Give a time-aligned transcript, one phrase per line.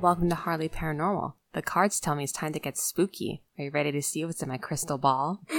[0.00, 1.34] Welcome to Harley Paranormal.
[1.54, 3.42] The cards tell me it's time to get spooky.
[3.58, 5.40] Are you ready to see what's in my crystal ball?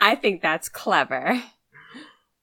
[0.00, 1.42] I think that's clever.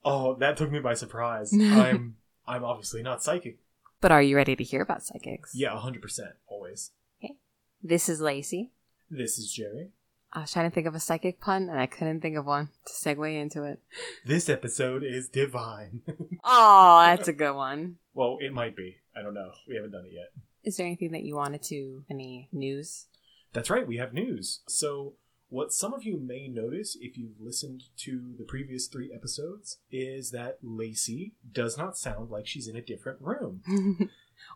[0.04, 1.54] Oh, that took me by surprise.
[1.61, 2.16] I'm
[2.47, 3.60] I'm obviously not psychic.
[4.01, 5.51] But are you ready to hear about psychics?
[5.54, 6.01] Yeah, 100%
[6.48, 6.92] always.
[7.23, 7.36] Okay.
[7.84, 8.71] This is Lacey.
[9.09, 9.89] This is Jerry.
[10.34, 12.70] I was trying to think of a psychic pun and I couldn't think of one
[12.86, 13.79] to segue into it.
[14.25, 16.01] This episode is divine.
[16.43, 17.98] Oh, that's a good one.
[18.15, 18.98] well, it might be.
[19.15, 19.51] I don't know.
[19.68, 20.32] We haven't done it yet.
[20.64, 23.07] Is there anything that you wanted to, any news?
[23.54, 24.61] That's right, we have news.
[24.68, 25.14] So,
[25.50, 30.32] what some of you may notice if you've listened to the previous three episodes is
[30.32, 33.61] that Lacey does not sound like she's in a different room.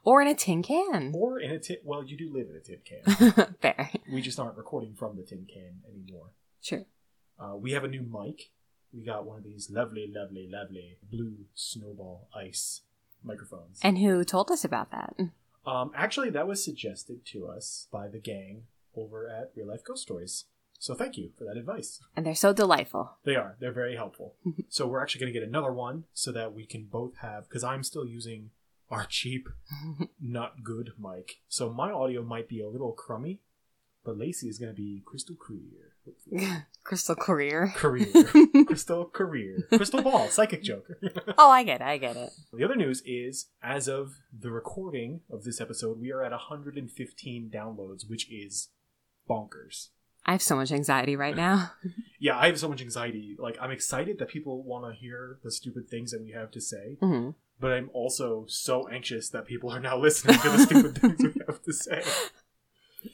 [0.04, 1.12] or in a tin can.
[1.14, 1.78] Or in a tin.
[1.84, 3.56] Well, you do live in a tin can.
[3.62, 3.92] Fair.
[4.12, 6.30] we just aren't recording from the tin can anymore.
[6.62, 6.86] Sure.
[7.38, 8.52] Uh, we have a new mic.
[8.94, 12.82] We got one of these lovely, lovely, lovely blue snowball ice
[13.26, 13.80] microphones.
[13.84, 15.16] And who told us about that?
[15.66, 18.64] Um, actually, that was suggested to us by the gang
[18.96, 20.46] over at Real Life Ghost Stories.
[20.78, 22.00] So thank you for that advice.
[22.16, 23.18] And they're so delightful.
[23.24, 23.56] They are.
[23.60, 24.36] They're very helpful.
[24.70, 27.64] so we're actually going to get another one so that we can both have, because
[27.64, 28.52] I'm still using
[28.92, 29.50] our cheap,
[30.22, 31.38] not good mic.
[31.48, 33.40] So my audio might be a little crummy,
[34.04, 35.95] but Lacey is going to be crystal clear.
[36.84, 37.74] Crystal career.
[37.76, 38.06] Career.
[38.68, 39.68] crystal career.
[39.70, 40.28] Crystal ball.
[40.30, 40.88] Psychic joke.
[41.38, 41.84] Oh, I get it.
[41.84, 42.30] I get it.
[42.54, 47.52] the other news is, as of the recording of this episode, we are at 115
[47.54, 48.70] downloads, which is
[49.28, 49.90] bonkers.
[50.28, 51.72] I have so much anxiety right now.
[52.20, 53.36] Yeah, I have so much anxiety.
[53.38, 56.62] Like, I'm excited that people want to hear the stupid things that we have to
[56.62, 60.98] say, hmm but I'm also so anxious that people are now listening to the stupid
[60.98, 62.02] things we have to say.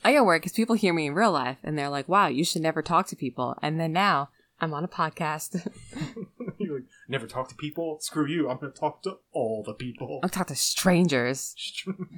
[0.03, 2.44] I get worried because people hear me in real life and they're like, wow, you
[2.44, 3.57] should never talk to people.
[3.62, 4.29] And then now
[4.59, 5.68] I'm on a podcast.
[6.57, 7.97] You're like, never talk to people?
[8.00, 8.50] Screw you.
[8.50, 10.19] I'm going to talk to all the people.
[10.24, 11.56] I'll talk to strangers.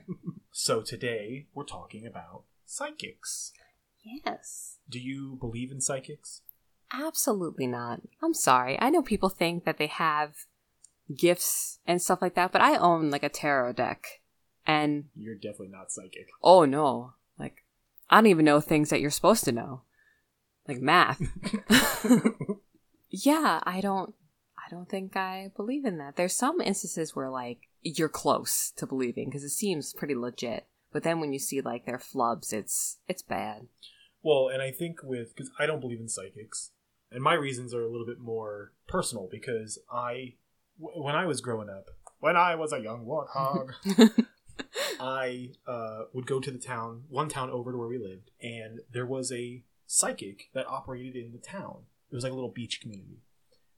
[0.52, 3.54] so today, we're talking about psychics.
[4.04, 4.78] Yes.
[4.90, 6.42] Do you believe in psychics?
[6.92, 8.02] Absolutely not.
[8.22, 8.78] I'm sorry.
[8.80, 10.36] I know people think that they have
[11.16, 14.06] gifts and stuff like that, but I own like a tarot deck.
[14.66, 16.28] And You're definitely not psychic.
[16.42, 17.14] oh no,
[18.14, 19.82] I don't even know things that you're supposed to know.
[20.68, 21.20] Like math.
[23.10, 24.14] yeah, I don't
[24.56, 26.16] I don't think I believe in that.
[26.16, 30.68] There's some instances where like you're close to believing because it seems pretty legit.
[30.92, 33.66] But then when you see like their flubs, it's it's bad.
[34.22, 36.70] Well, and I think with because I don't believe in psychics,
[37.12, 40.36] and my reasons are a little bit more personal because I,
[40.80, 41.88] w- when I was growing up,
[42.20, 43.72] when I was a young warthog,
[45.00, 48.80] I uh, would go to the town, one town over to where we lived, and
[48.92, 51.84] there was a psychic that operated in the town.
[52.12, 53.22] It was like a little beach community,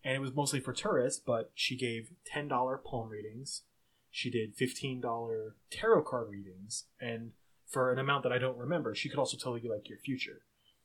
[0.03, 1.21] and it was mostly for tourists.
[1.25, 3.63] But she gave ten dollar palm readings.
[4.11, 7.31] She did fifteen dollar tarot card readings, and
[7.67, 10.41] for an amount that I don't remember, she could also tell you like your future.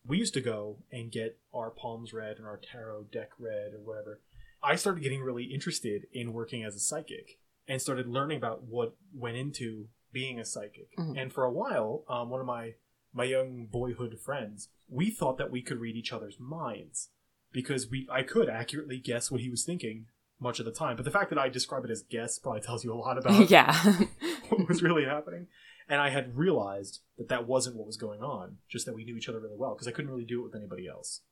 [0.07, 3.81] We used to go and get our palms read and our tarot deck read or
[3.85, 4.21] whatever.
[4.63, 8.97] I started getting really interested in working as a psychic and started learning about what
[9.15, 10.97] went into being a psychic.
[10.99, 11.21] Mhm.
[11.21, 12.75] And for a while, um, one of my
[13.13, 17.11] my young boyhood friends, we thought that we could read each other's minds
[17.53, 20.07] because we I could accurately guess what he was thinking
[20.39, 20.97] much of the time.
[20.97, 23.51] But the fact that I describe it as guess probably tells you a lot about
[23.51, 23.75] yeah.
[24.49, 25.49] what was really happening.
[25.89, 29.17] And I had realized that that wasn't what was going on, just that we knew
[29.17, 31.23] each other really well because I couldn't really do it with anybody else.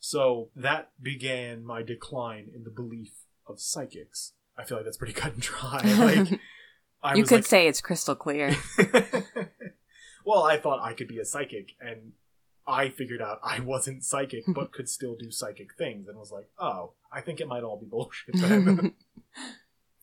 [0.00, 3.12] So that began my decline in the belief
[3.46, 4.32] of psychics.
[4.58, 5.80] I feel like that's pretty cut and dry.
[6.28, 6.40] Like
[7.02, 8.56] I you could like, say it's crystal clear.
[10.24, 12.12] well, I thought I could be a psychic, and
[12.66, 16.48] I figured out I wasn't psychic, but could still do psychic things, and was like,
[16.58, 18.38] oh, I think it might all be bullshit.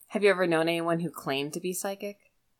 [0.08, 2.18] Have you ever known anyone who claimed to be psychic?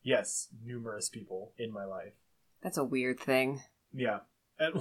[0.08, 2.14] yes, numerous people in my life.
[2.62, 3.62] That's a weird thing.
[3.92, 4.20] Yeah.
[4.58, 4.80] And,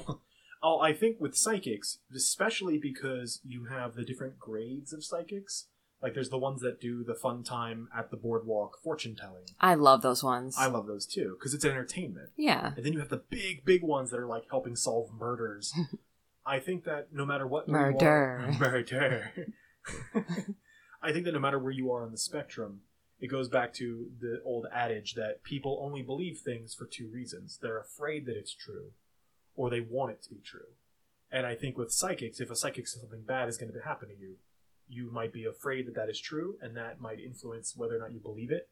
[0.63, 5.67] oh, I think with psychics, especially because you have the different grades of psychics.
[6.01, 9.45] Like, there's the ones that do the fun time at the boardwalk fortune telling.
[9.59, 10.55] I love those ones.
[10.57, 12.29] I love those too, because it's entertainment.
[12.37, 12.73] yeah.
[12.75, 15.73] And then you have the big, big ones that are like helping solve murders.
[16.45, 18.53] I think that no matter what you are- Murder.
[18.59, 19.31] murder.
[21.01, 22.81] I think that no matter where you are on the spectrum,
[23.19, 27.57] it goes back to the old adage that people only believe things for two reasons:
[27.61, 28.91] they're afraid that it's true,
[29.55, 30.67] or they want it to be true.
[31.31, 34.09] And I think with psychics, if a psychic says something bad is going to happen
[34.09, 34.35] to you,
[34.89, 38.11] you might be afraid that that is true, and that might influence whether or not
[38.13, 38.69] you believe it,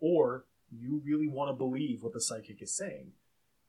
[0.00, 3.12] or you really want to believe what the psychic is saying,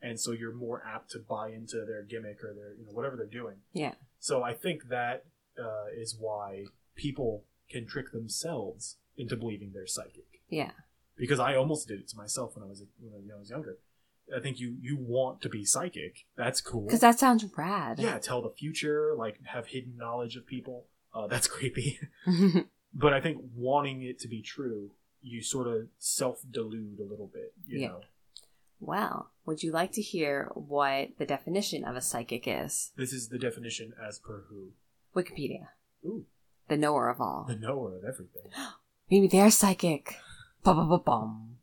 [0.02, 3.16] and so you're more apt to buy into their gimmick or their you know whatever
[3.16, 3.58] they're doing.
[3.74, 3.94] Yeah.
[4.20, 5.26] So I think that
[5.58, 6.66] uh, is why
[6.96, 10.72] people can trick themselves into believing they're psychic Yeah.
[11.18, 13.78] because I almost did it to myself when I was when I was younger.
[14.36, 16.26] I think you you want to be psychic.
[16.38, 16.86] That's cool.
[16.86, 18.00] Because that sounds rad.
[18.00, 20.86] yeah, tell the future, like have hidden knowledge of people.
[21.14, 22.00] Uh, that's creepy.
[22.94, 24.92] but I think wanting it to be true,
[25.22, 27.54] you sort of self delude a little bit.
[27.68, 27.88] You Yeah.
[27.90, 28.02] know,
[28.80, 32.92] well, would you like to hear what the definition of a psychic is?
[32.96, 34.70] this is the definition as per who.
[35.16, 35.68] Wikipedia,
[36.06, 36.26] Ooh,
[36.68, 37.46] the knower of all.
[37.48, 38.44] the knower of everything.
[39.12, 40.16] Maybe they're psychic.
[40.64, 41.58] Ba-ba-ba-bum.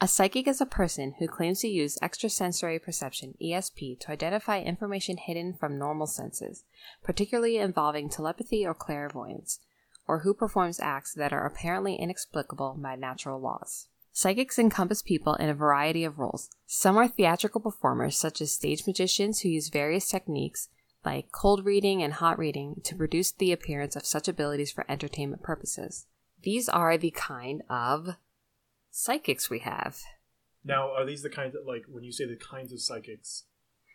[0.00, 5.16] A psychic is a person who claims to use extrasensory perception, ESP, to identify information
[5.16, 6.64] hidden from normal senses,
[7.02, 9.60] particularly involving telepathy or clairvoyance,
[10.06, 13.88] or who performs acts that are apparently inexplicable by natural laws.
[14.12, 16.50] Psychics encompass people in a variety of roles.
[16.66, 20.68] Some are theatrical performers, such as stage magicians who use various techniques,
[21.04, 25.42] like cold reading and hot reading, to produce the appearance of such abilities for entertainment
[25.42, 26.06] purposes.
[26.42, 28.16] These are the kind of
[28.96, 29.98] psychics we have.
[30.64, 33.44] Now, are these the kinds of like when you say the kinds of psychics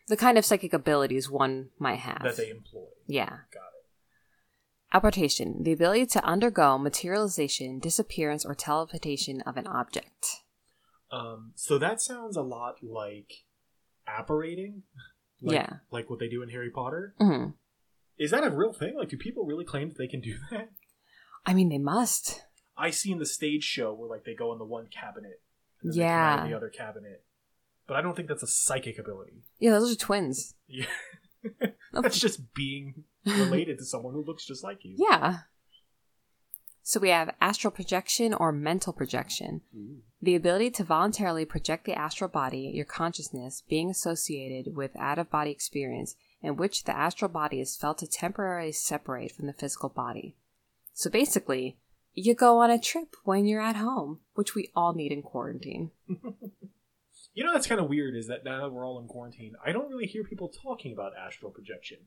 [0.10, 2.22] The kind of psychic abilities one might have.
[2.24, 2.86] that they employ?
[3.08, 3.30] yeah.
[3.54, 3.86] Got it.
[4.92, 10.28] Apportation, the ability to undergo materialization, disappearance, or teleportation of an object.
[11.12, 13.32] Um, so that sounds a lot like
[14.08, 14.84] apparating.
[15.42, 15.74] Like, Yeah.
[15.90, 17.16] Like what they do in Harry Potter.
[17.22, 17.52] Mm-hmm.
[18.18, 18.96] Is that a real thing?
[18.98, 20.68] Like, do people really claim that they can do that?
[21.46, 22.42] I mean, they must.
[22.80, 25.42] I seen the stage show where like they go in the one cabinet,
[25.82, 26.34] and then they come Yeah.
[26.34, 27.24] out of the other cabinet.
[27.88, 29.44] But I don't think that's a psychic ability.
[29.60, 30.56] Yeah, those are twins.
[30.68, 30.86] Yeah,
[31.92, 34.96] that's just being related to someone who looks just like you.
[34.98, 35.40] Yeah.
[36.82, 39.62] So we have astral projection or mental projection.
[39.76, 39.98] Ooh.
[40.22, 45.30] The ability to voluntarily project the astral body, your consciousness, being associated with out of
[45.30, 49.90] body experience in which the astral body is felt to temporarily separate from the physical
[49.90, 50.36] body.
[50.94, 51.78] So basically,
[52.20, 55.92] you go on a trip when you're at home, which we all need in quarantine.
[57.36, 58.16] You know that's kind of weird.
[58.18, 61.14] Is that now that we're all in quarantine, I don't really hear people talking about
[61.16, 62.00] astral projection.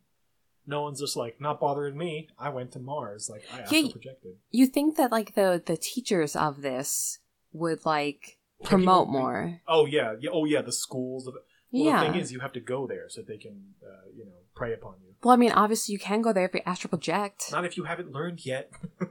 [0.66, 2.28] No one's just like, not bothering me.
[2.38, 3.30] I went to Mars.
[3.30, 4.32] Like I astral y- projected.
[4.50, 7.20] You think that like the the teachers of this
[7.52, 9.60] would like promote people- more?
[9.66, 10.30] Oh yeah, yeah.
[10.32, 10.60] Oh yeah.
[10.60, 11.26] The schools.
[11.26, 11.34] Of,
[11.70, 12.04] well, yeah.
[12.04, 14.74] the thing is, you have to go there so they can, uh, you know, prey
[14.74, 15.14] upon you.
[15.22, 17.44] well, I mean, obviously you can go there if you astral project.
[17.52, 18.70] Not if you haven't learned yet.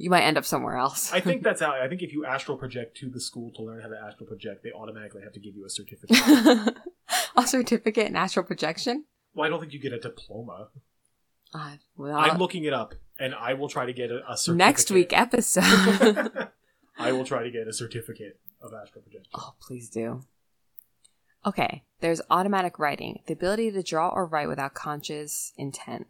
[0.00, 1.12] You might end up somewhere else.
[1.12, 1.72] I think that's how.
[1.72, 4.62] I think if you astral project to the school to learn how to astral project,
[4.64, 6.16] they automatically have to give you a certificate.
[7.36, 9.04] a certificate in astral projection.
[9.34, 10.68] well, I don't think you get a diploma.
[11.52, 14.56] Uh, well, I'm looking it up, and I will try to get a, a certificate.
[14.56, 16.32] next week episode.
[16.98, 19.30] I will try to get a certificate of astral projection.
[19.34, 20.22] oh, please do.
[21.44, 26.06] Okay, there's automatic writing, the ability to draw or write without conscious intent.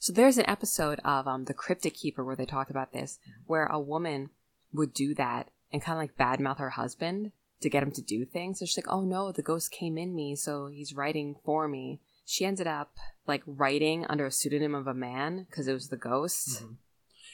[0.00, 3.66] So there's an episode of um, The Cryptic Keeper where they talk about this, where
[3.66, 4.30] a woman
[4.72, 8.24] would do that and kind of like badmouth her husband to get him to do
[8.24, 8.58] things.
[8.58, 12.00] So she's like, oh no, the ghost came in me, so he's writing for me.
[12.24, 15.98] She ended up like writing under a pseudonym of a man because it was the
[15.98, 16.62] ghost.
[16.64, 16.76] Mhm.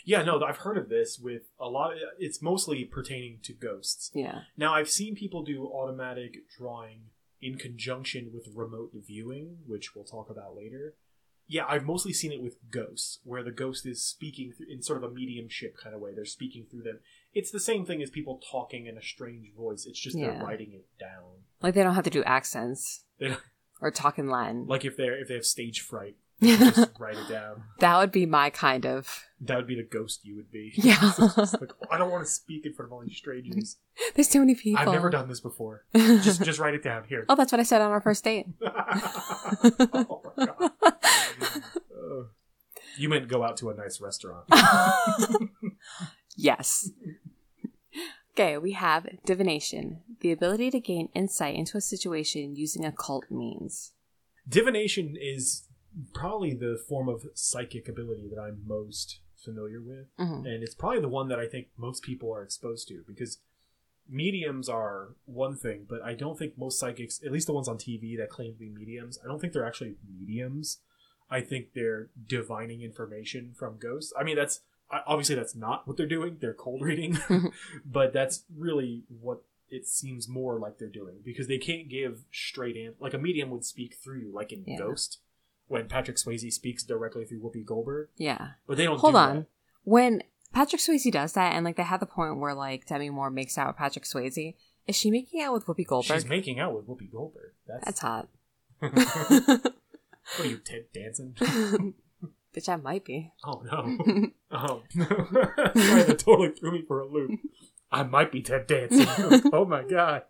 [0.05, 1.95] Yeah, no, I've heard of this with a lot.
[2.19, 4.11] it's mostly pertaining to ghosts.
[4.13, 4.43] Yeah.
[4.56, 10.31] Now, I've seen people do automatic drawing in conjunction with remote viewing, which we'll talk
[10.31, 10.94] about later.
[11.48, 15.10] Yeah, I've mostly seen it with ghosts, where the ghost is speaking in sort of
[15.10, 16.12] a mediumship kind of way.
[16.15, 16.98] They're speaking through them.
[17.34, 19.86] It's the same thing as people talking in a strange voice.
[19.86, 20.32] It's just Yeah.
[20.32, 21.43] they're writing it down.
[21.62, 23.05] Like they don't have to do accents
[23.81, 24.67] or talk in Latin.
[24.67, 27.62] like if they're if they have stage fright, they just write it down.
[27.79, 29.24] that would be my kind of.
[29.41, 30.72] That would be the ghost you would be.
[30.76, 30.98] Yeah.
[31.19, 33.76] Like, "Oh, I don't want to speak in front of all these strangers.
[34.15, 34.81] There's too many people.
[34.82, 35.84] I've never done this before.
[35.94, 37.24] Just just write it down here.
[37.29, 38.46] oh, that's what I said on our first date.
[38.62, 40.70] oh my god.
[42.98, 44.44] You meant go out to a nice restaurant.
[46.36, 46.91] yes.
[48.32, 53.93] Okay, we have divination, the ability to gain insight into a situation using occult means.
[54.46, 55.67] Divination is
[56.12, 60.15] probably the form of psychic ability that I'm most familiar with.
[60.19, 60.46] Mhm.
[60.46, 63.38] And it's probably the one that I think most people are exposed to because
[64.08, 67.79] mediums are one thing, but I don't think most psychics, at least the ones on
[67.79, 70.81] TV that claim to be mediums, I don't think they're actually mediums.
[71.31, 74.13] I think they're divining information from ghosts.
[74.19, 74.61] I mean, that's
[75.06, 76.37] obviously that's not what they're doing.
[76.41, 77.19] They're cold reading,
[77.85, 82.77] but that's really what it seems more like they're doing because they can't give straight
[82.77, 82.97] answer.
[83.01, 84.79] Like a medium would speak through you, like in Yeah.
[84.79, 85.19] Ghost,
[85.67, 88.09] when Patrick Swayze speaks directly through Whoopi Goldberg.
[88.17, 88.51] Yeah.
[88.69, 89.01] But they don't.
[89.01, 89.37] Hold do on.
[89.37, 89.47] that.
[89.83, 93.31] When Patrick Swayze does that, and like they had the point where like Demi Moore
[93.31, 94.55] makes out with Patrick Swayze,
[94.87, 96.17] is she making out with Whoopi Goldberg?
[96.17, 97.53] She's making out with Whoopi Goldberg.
[97.67, 98.29] That's, That's hot.
[100.37, 101.35] what are you, Ted Danson?
[102.55, 103.33] Bitch, I might be.
[103.45, 104.31] Oh no!
[104.51, 107.33] Oh, sorry, that totally threw me for a loop.
[107.91, 109.51] I might be Ted Danson.
[109.53, 110.23] oh my god.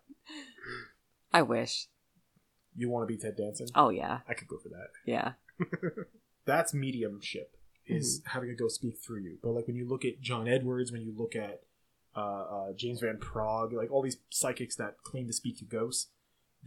[1.31, 1.87] I wish.
[2.75, 3.67] You want to be Ted Danson?
[3.75, 4.87] Oh yeah, I could go for that.
[5.05, 5.33] yeah.
[6.45, 9.37] That's mediumship, is having a ghost speak through you.
[9.41, 11.61] But like when you look at John Edwards, when you look at
[12.15, 16.09] uh, uh, James Van Praagh, like all these psychics that claim to speak to ghosts,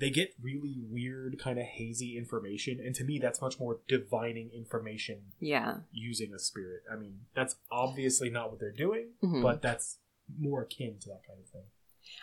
[0.00, 2.80] they get really weird, kind of hazy information.
[2.84, 5.80] And to me, that's much more divining information Yeah.
[5.92, 6.82] using a spirit.
[6.90, 9.42] I mean, that's obviously not what they're doing, Mhm.
[9.42, 9.98] but that's
[10.38, 11.66] more akin to that kind of thing.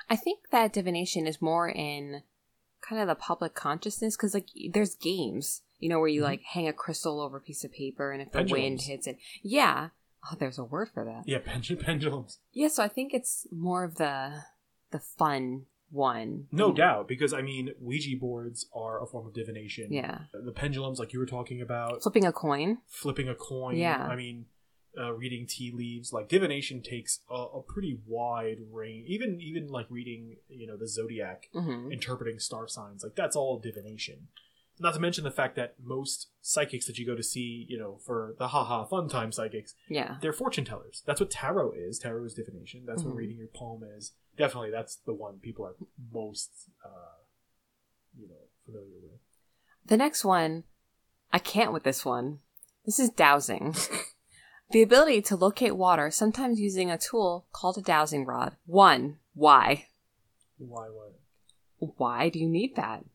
[0.10, 2.24] I think that divination is more in
[2.82, 6.26] kind of the public consciousness because like there's games, you know, where you Mhm.
[6.32, 9.18] like hang a crystal over a piece of paper and if the wind hits it,
[9.44, 9.90] yeah.
[10.32, 11.28] Oh, there's a word for that.
[11.28, 12.40] Yeah, pendulum, pendulums.
[12.54, 14.44] Yeah, so I think it's more of the
[14.90, 16.48] the fun one.
[16.52, 16.76] No Mm.
[16.78, 19.92] doubt, because I mean, Ouija boards are a form of divination.
[19.92, 20.20] Yeah.
[20.34, 22.80] The pendulums, like you were talking about, Flipping a coin.
[22.88, 23.78] flipping a coin.
[23.78, 24.06] Yeah.
[24.06, 24.46] I mean,
[25.00, 26.12] uh, reading tea leaves.
[26.12, 29.08] Like divination takes a, a pretty wide range.
[29.08, 33.04] Even even like reading, you know, the zodiac, hmm interpreting star signs.
[33.04, 34.28] Like that's all divination.
[34.80, 37.98] Not to mention the fact that most psychics that you go to see, you know,
[38.06, 40.18] for the haha fun time psychics, Yeah.
[40.22, 41.02] they're fortune tellers.
[41.06, 41.98] That's what tarot is.
[41.98, 42.84] Tarot is divination.
[42.86, 43.08] That's Mhm.
[43.08, 44.14] what reading your palm is.
[44.38, 45.76] Definitely, that's the one people are
[46.14, 46.52] most,
[46.86, 47.20] uh,
[48.18, 49.20] you know, familiar with.
[49.86, 50.64] The next one,
[51.32, 52.40] I can't with this one.
[52.86, 53.76] This is dowsing.
[54.72, 58.56] the ability to locate water, sometimes using a tool called a dowsing rod.
[58.66, 59.88] One, why?
[60.58, 60.88] Why?
[60.88, 61.14] What?
[61.98, 63.06] Why do you need that?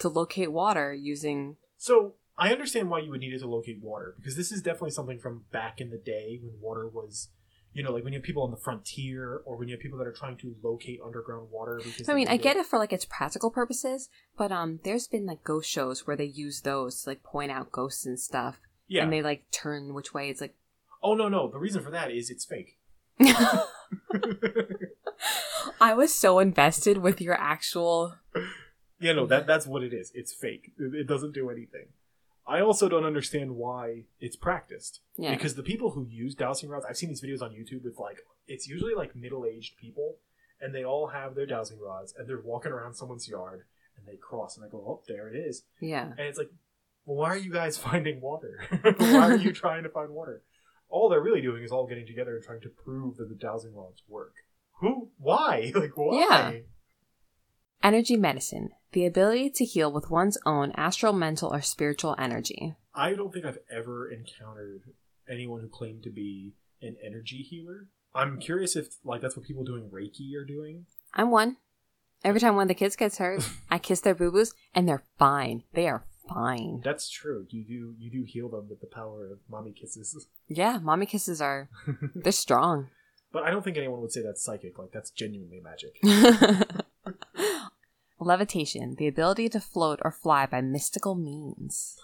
[0.00, 1.56] To locate water using.
[1.76, 4.92] So I understand why you would need it to locate water because this is definitely
[4.92, 7.28] something from back in the day when water was,
[7.78, 9.98] you know, like when you have people on the frontier or when you have people
[9.98, 11.80] that are trying to locate underground water.
[11.84, 15.26] Because I mean, I get it for like its practical purposes, but um, there's been
[15.26, 19.04] like ghost shows where they use those to like point out ghosts and stuff, Yeah.
[19.04, 20.28] and they like turn which way.
[20.28, 20.56] It's like,
[21.04, 21.48] oh no, no.
[21.48, 22.78] The reason for that is it's fake.
[25.80, 28.16] I was so invested with your actual.
[29.00, 30.10] Yeah, no, that that's what it is.
[30.14, 30.72] It's fake.
[30.78, 31.86] It, it doesn't do anything.
[32.48, 35.00] I also don't understand why it's practiced.
[35.16, 35.30] Yeah.
[35.30, 38.18] Because the people who use dowsing rods, I've seen these videos on YouTube with like
[38.46, 40.16] it's usually like middle-aged people
[40.60, 43.64] and they all have their dowsing rods and they're walking around someone's yard
[43.96, 46.06] and they cross and they go, "Oh, there it is." yeah.
[46.06, 46.50] And it's like,
[47.04, 48.64] well, why are you guys finding water?
[48.96, 50.42] why are you trying to find water?
[50.88, 53.74] All they're really doing is all getting together and trying to prove that the dowsing
[53.74, 54.32] rods work.
[54.80, 55.10] Who?
[55.18, 55.72] Why?
[55.74, 56.18] Like why?
[56.20, 56.52] Yeah.
[57.82, 58.70] Energy medicine.
[58.92, 62.74] The ability to heal with one's own astral, mental, or spiritual energy.
[62.94, 64.82] I don't think I've ever encountered
[65.28, 67.86] anyone who claimed to be an energy healer.
[68.14, 70.86] I'm curious if like that's what people doing Reiki are doing.
[71.14, 71.58] I'm one.
[72.24, 75.04] Every time one of the kids gets hurt, I kiss their boo boos, and they're
[75.18, 75.62] fine.
[75.74, 76.80] They are fine.
[76.82, 77.46] That's true.
[77.50, 80.26] You do you do heal them with the power of mommy kisses.
[80.48, 81.68] Yeah, mommy kisses are
[82.14, 82.88] they're strong.
[83.30, 84.78] But I don't think anyone would say that's psychic.
[84.78, 86.00] Like that's genuinely magic.
[88.28, 91.96] Levitation, the ability to float or fly by mystical means.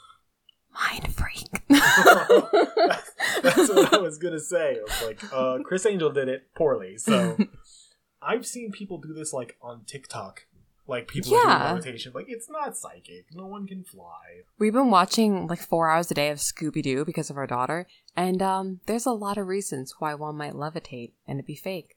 [0.72, 1.50] Mind freak.
[1.68, 4.78] that's what I was gonna say.
[4.78, 6.98] I was like, uh, Criss Angel did it poorly.
[6.98, 7.36] So
[8.22, 10.46] I've seen people do this like on TikTok.
[10.86, 11.58] Like people Yeah.
[11.58, 12.12] doing levitation.
[12.14, 13.26] Like it's not psychic.
[13.32, 14.42] No one can fly.
[14.58, 17.86] We've been watching like four hours a day of Scooby Doo because of our daughter,
[18.16, 21.96] and um, there's a lot of reasons why one might levitate and it be fake.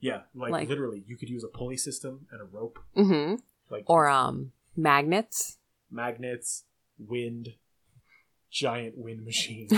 [0.00, 3.36] Yeah, like, Like- literally, you could use a pulley system and a rope, Mm-hmm.
[3.70, 5.58] Like Or um, magnets.
[5.90, 6.64] magnets,
[6.98, 7.54] wind,
[8.50, 9.68] giant wind machine.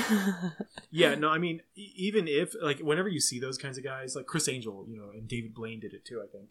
[0.90, 4.14] yeah, no, I mean, e- even if like whenever you see those kinds of guys,
[4.14, 6.21] like Criss Angel, you know, and David Blaine did it too.
[6.23, 6.49] I think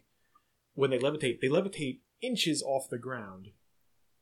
[0.74, 3.48] when they levitate, they levitate inches off the ground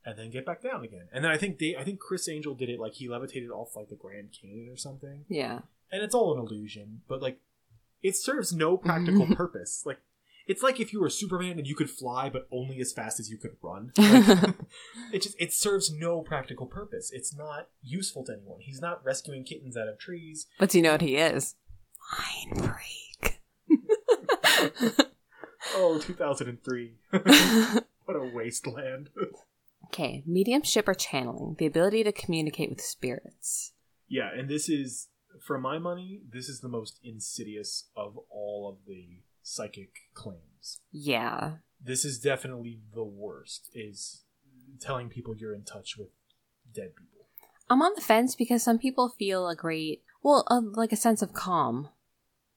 [0.05, 1.09] and then get back down again.
[1.13, 3.75] And then I think they, I think Criss Angel did it like he levitated off
[3.75, 5.25] like the Grand Canyon or something.
[5.29, 5.61] yeah.
[5.91, 7.39] and it's all an illusion but like
[8.03, 9.99] it serves no practical purpose like
[10.47, 13.29] it's like if you were superman and you could fly but only as fast as
[13.31, 14.55] you could run Like,
[15.13, 19.45] it just it serves no practical purpose it's not useful to anyone he's not rescuing
[19.45, 21.55] kittens out of trees But do you know what he is?
[22.53, 23.41] Mind freak.
[25.75, 29.11] oh 2003 what a wasteland
[29.87, 33.73] okay, mediumship or channeling, the ability to communicate with spirits.
[34.09, 35.09] yeah and this is
[35.47, 41.59] for my money this is the most insidious of all of the psychic claims Yeah.
[41.81, 44.25] this is definitely the worst is
[44.81, 46.09] telling people you're in touch with
[46.75, 47.27] dead people
[47.71, 51.21] I'm on the fence because some people feel a great, well, uh, like a sense
[51.21, 51.89] of calm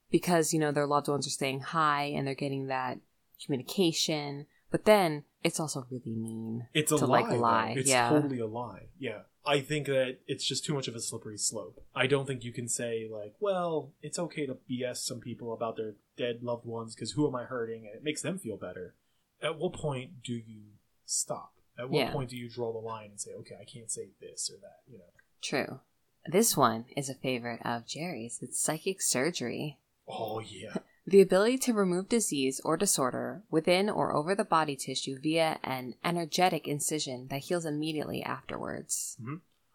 [0.08, 2.98] because, you know, their loved ones are staying high and they're getting that
[3.44, 4.46] communication.
[4.70, 6.68] But then it's also really mean.
[6.74, 7.36] it's a To, lie, like, though.
[7.40, 8.08] lie, it's yeah.
[8.08, 11.82] totally a lie yeah I think that it's just too much of a slippery slope.
[11.94, 15.76] I don't think you can say like, well, it's okay to BS some people about
[15.76, 17.86] their dead loved ones because who am I hurting?
[17.86, 18.94] And it makes them feel better.
[19.42, 20.62] At what point do you
[21.06, 21.54] stop?
[21.78, 22.12] At what Yeah.
[22.12, 24.80] point do you draw the line and say, okay, I can't say this or that?
[24.86, 25.04] You know.
[25.42, 25.80] True.
[26.26, 28.38] This one is a favorite of Jerry's.
[28.42, 29.78] It's psychic surgery.
[30.06, 30.74] Oh yeah.
[31.06, 35.94] The ability to remove disease or disorder within or over the body tissue via an
[36.04, 39.16] energetic incision that heals immediately afterwards.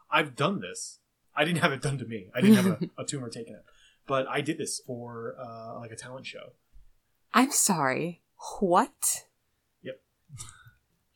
[0.09, 0.99] I've done this.
[1.35, 2.29] I didn't have it done to me.
[2.33, 3.63] I didn't have a, a tumor taken out,
[4.07, 6.53] but I did this for uh, like a talent show.
[7.33, 8.21] I'm sorry.
[8.59, 9.25] What?
[9.83, 9.99] Yep.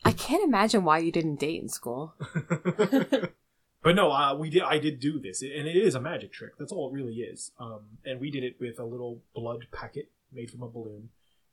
[0.03, 2.15] I can't imagine why you didn't date in school.
[3.83, 4.63] but no, uh, we did.
[4.63, 6.57] I did do this, and it is a magic trick.
[6.57, 7.51] That's all it really is.
[7.59, 11.09] Um, and we did it with a little blood packet made from a balloon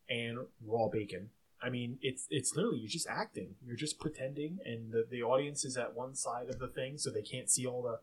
[0.08, 1.30] and raw bacon.
[1.62, 3.54] I mean, it's it's literally you're just acting.
[3.64, 7.10] You're just pretending, and the the audience is at one side of the thing, so
[7.10, 7.98] they can't see all the,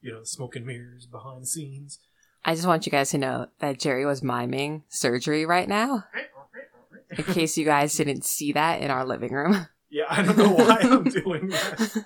[0.00, 1.98] you know, smoke and mirrors behind the scenes.
[2.44, 6.04] I just want you guys to know that Jerry was miming surgery right now,
[7.16, 9.66] in case you guys didn't see that in our living room.
[9.90, 12.04] Yeah, I don't know why I'm doing that.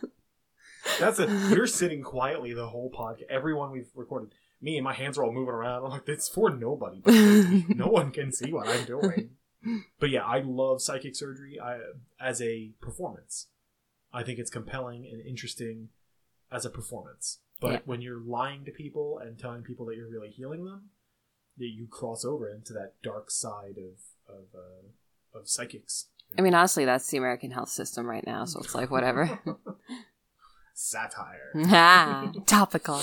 [0.98, 3.22] That's a you're sitting quietly the whole podcast.
[3.30, 5.84] Everyone we've recorded, me and my hands are all moving around.
[5.84, 7.00] I'm like, it's for nobody.
[7.02, 7.12] But
[7.76, 9.30] no one can see what I'm doing.
[10.00, 11.78] But yeah, I love psychic surgery I,
[12.20, 13.46] as a performance.
[14.12, 15.88] I think it's compelling and interesting
[16.50, 17.38] as a performance.
[17.60, 17.78] But Yeah.
[17.84, 20.90] when you're lying to people and telling people that you're really healing them,
[21.58, 26.06] that you cross over into that dark side of of, uh, of psychics.
[26.38, 29.38] I mean, honestly, that's the American health system right now, so it's like whatever.
[30.82, 31.52] Satire.
[31.56, 33.00] ah, topical.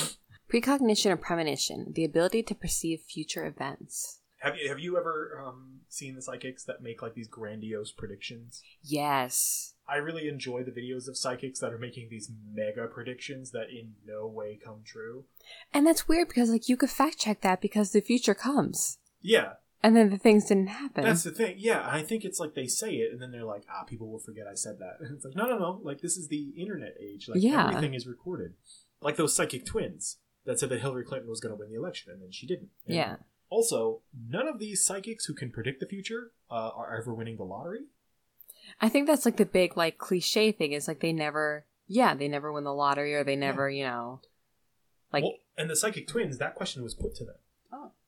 [0.49, 4.19] Precognition or premonition, the ability to perceive future events.
[4.39, 8.61] Have you have you ever um, seen the psychics that make like these grandiose predictions?
[8.81, 9.75] Yes.
[9.87, 13.93] I really enjoy the videos of psychics that are making these mega predictions that in
[14.05, 15.25] no way come true.
[15.73, 18.99] And that's weird because, like, you could fact check that because the future comes.
[19.19, 21.05] Yeah, And then the things didn't happen.
[21.05, 21.55] that's the thing.
[21.57, 24.19] Yeah, I think it's like they say it and then they're like, ah, people will
[24.19, 24.97] forget I said that.
[24.99, 25.79] And it's like, no, no, no.
[25.83, 27.29] Like this is the internet age.
[27.29, 27.67] Like Yeah.
[27.69, 28.53] everything is recorded.
[29.01, 32.11] Like those psychic twins that said that Hillary Clinton was going to win the election
[32.11, 32.69] and then she didn't.
[32.85, 33.15] And yeah.
[33.49, 37.43] Also, none of these psychics who can predict the future uh, are ever winning the
[37.43, 37.85] lottery.
[38.79, 42.27] I think that's like the big, like, cliche thing is like they never, yeah, they
[42.27, 44.19] never win the lottery or they never, you know,
[45.11, 47.35] like, well, and the psychic twins, that question was put to them.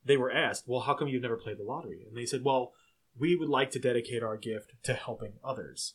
[0.04, 2.72] They were asked, "Well, how come you've never played the lottery?" And they said, "Well,
[3.18, 5.94] we would like to dedicate our gift to helping others."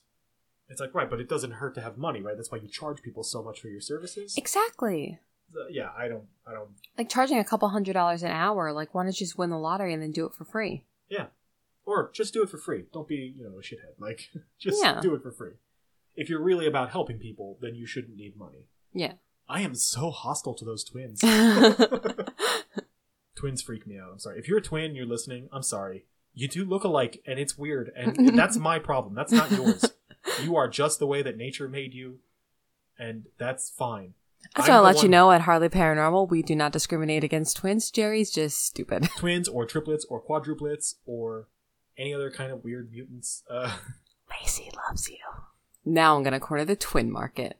[0.69, 2.35] It's like, right, but it doesn't hurt to have money, right?
[2.35, 4.35] That's why you charge people so much for your services.
[4.37, 5.19] exactly.
[5.55, 6.71] Uh, yeah, I don't, I don't.
[6.97, 9.57] Like charging a couple hundred dollars an hour, like, why don't you just win the
[9.57, 10.83] lottery and then do it for free?
[11.07, 11.27] Yeah,
[11.85, 12.83] or just do it for free.
[12.91, 13.97] Don't be, you know, a shithead.
[13.97, 14.99] Like, just Yeah.
[14.99, 15.53] do it for free.
[16.17, 18.65] If you're really about helping people, then you shouldn't need money.
[18.93, 19.13] Yeah.
[19.47, 21.21] I am so hostile to those twins.
[23.37, 24.09] Twins freak me out.
[24.11, 24.39] I'm sorry.
[24.39, 25.47] If you're a twin, you're listening.
[25.53, 26.05] I'm sorry.
[26.33, 29.13] You do look alike, and it's weird, and that's my problem.
[29.15, 29.85] That's not yours.
[30.43, 32.19] You are just the way that nature made you,
[32.99, 34.13] and that's fine.
[34.55, 37.91] That's I'll let you know at Harley Paranormal, we do not discriminate against twins.
[37.91, 39.09] Jerry's just stupid.
[39.17, 41.47] Twins or triplets or quadruplets or
[41.97, 43.43] any other kind of weird mutants.
[43.49, 43.77] Uh,
[44.29, 45.17] Macy loves you.
[45.85, 47.57] Now I'm going to corner the twin market.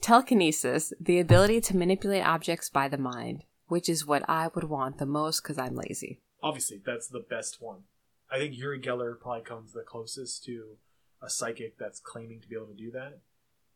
[0.00, 4.98] Telekinesis, the ability to manipulate objects by the mind, which is what I would want
[4.98, 6.20] the most because I'm lazy.
[6.42, 7.84] obviously, that's the best one.
[8.30, 10.76] I think Uri Geller probably comes the closest to
[11.22, 13.20] a psychic that's claiming to be able to do that.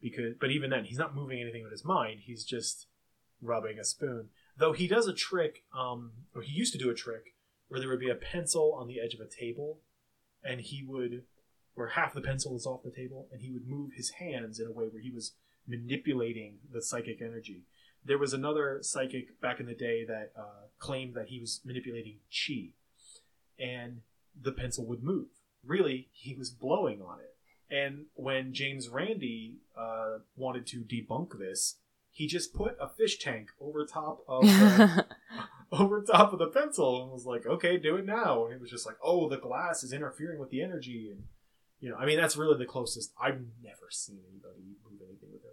[0.01, 2.20] Because, but even then, he's not moving anything with his mind.
[2.25, 2.87] He's just
[3.40, 4.29] rubbing a spoon.
[4.59, 7.35] Though he does a trick, um, or he used to do a trick,
[7.68, 9.81] where there would be a pencil on the edge of a table,
[10.42, 11.25] and he would,
[11.75, 14.66] where half the pencil is off the table, and he would move his hands in
[14.66, 15.33] a way where he was
[15.66, 17.64] manipulating the psychic energy.
[18.07, 22.19] There was another psychic back in the day that uh, claimed that he was manipulating
[22.31, 22.71] chi,
[23.59, 24.03] and
[24.40, 25.29] the pencil would move.
[25.64, 27.35] Really, he was blowing on it.
[27.69, 31.77] And when James Randi uh, wanted to debunk this,
[32.11, 35.07] he just put a fish tank over top of the,
[35.73, 38.71] over top of the pencil and was like, "Okay, do it now." And it was
[38.71, 41.25] just like, "Oh, the glass is interfering with the energy," and
[41.81, 43.12] you know, I mean, that's really the closest.
[43.21, 45.53] I've never seen anybody move anything with their.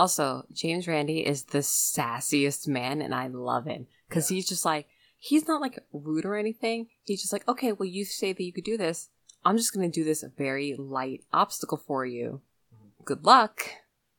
[0.00, 4.88] Also, James Randi is the sassiest man, and I love him because he's just like,
[5.18, 6.86] he's not like rude or anything.
[7.04, 9.10] He's just like, okay, well, you say that you could do this.
[9.44, 12.40] I'm just going to do this very light obstacle for you.
[12.74, 13.04] Mm-hmm.
[13.04, 13.60] Good luck.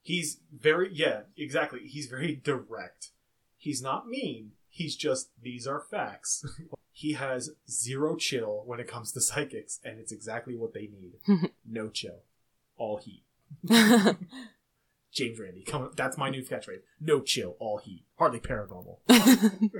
[0.03, 1.79] He's very yeah, exactly.
[1.87, 3.07] He's very direct.
[3.57, 4.51] He's not mean.
[4.69, 6.45] He's just these are facts.
[6.91, 11.49] he has zero chill when it comes to psychics, and it's exactly what they need.
[11.67, 12.19] no chill,
[12.77, 13.23] all heat.
[15.13, 15.63] James Randi.
[15.63, 16.81] Come on, that's my new catchphrase.
[16.99, 18.05] No chill, all heat.
[18.17, 18.97] Hardly paranormal.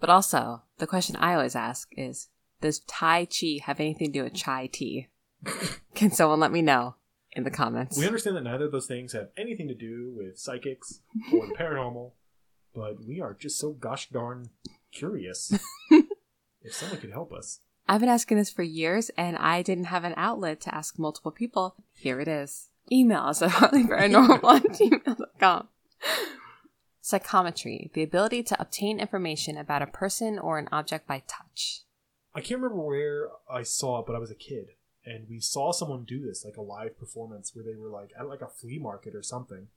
[0.00, 2.28] but also, the question I always ask is
[2.60, 5.08] Does Tai Chi have anything to do with chai tea?
[5.94, 6.96] Can someone let me know
[7.32, 7.98] in the comments?
[7.98, 11.00] We understand that neither of those things have anything to do with psychics
[11.32, 12.12] or the paranormal,
[12.74, 14.50] but we are just so gosh darn
[14.92, 15.58] curious.
[16.62, 17.60] if someone could help us.
[17.86, 21.30] I've been asking this for years and I didn't have an outlet to ask multiple
[21.30, 21.76] people.
[21.92, 22.70] Here it is.
[22.92, 25.68] Email us at harleyparanormal at gmail.com.
[27.00, 31.82] Psychometry, the ability to obtain information about a person or an object by touch.
[32.34, 34.68] I can't remember where I saw it, but I was a kid
[35.04, 38.26] and we saw someone do this, like a live performance where they were like at
[38.26, 39.68] like a flea market or something.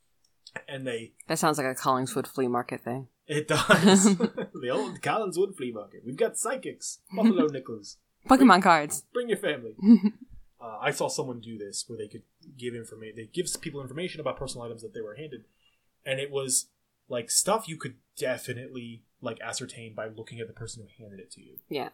[0.69, 3.07] And they That sounds like a Collingswood flea market thing.
[3.27, 4.15] It does.
[4.15, 6.03] the old Collingswood flea market.
[6.05, 7.97] We've got psychics, buffalo nickels,
[8.29, 9.03] Pokemon cards.
[9.13, 9.75] bring your family.
[10.59, 12.23] Uh, I saw someone do this where they could
[12.57, 13.15] give information.
[13.15, 15.45] They give people information about personal items that they were handed,
[16.05, 16.69] and it was
[17.09, 21.31] like stuff you could definitely like ascertain by looking at the person who handed it
[21.31, 21.57] to you.
[21.69, 21.89] Yeah.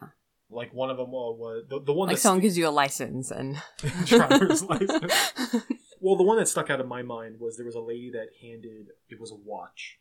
[0.50, 3.30] Like one of them was the, the one Like that someone gives you a license
[3.30, 3.60] and
[4.06, 5.12] driver's license.
[6.00, 8.26] Well, the one that stuck out of my mind was there was a lady that
[8.42, 9.98] handed it was a watch,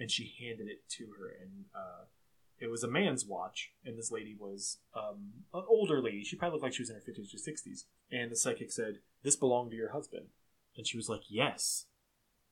[0.00, 2.06] and she handed it to her, and uh,
[2.60, 6.22] it was a man's watch, and this lady was um, an older lady.
[6.24, 8.98] She probably looked like she was in her fifties or sixties, and the psychic said,
[9.22, 10.26] "This belonged to your husband,"
[10.76, 11.86] and she was like, "Yes."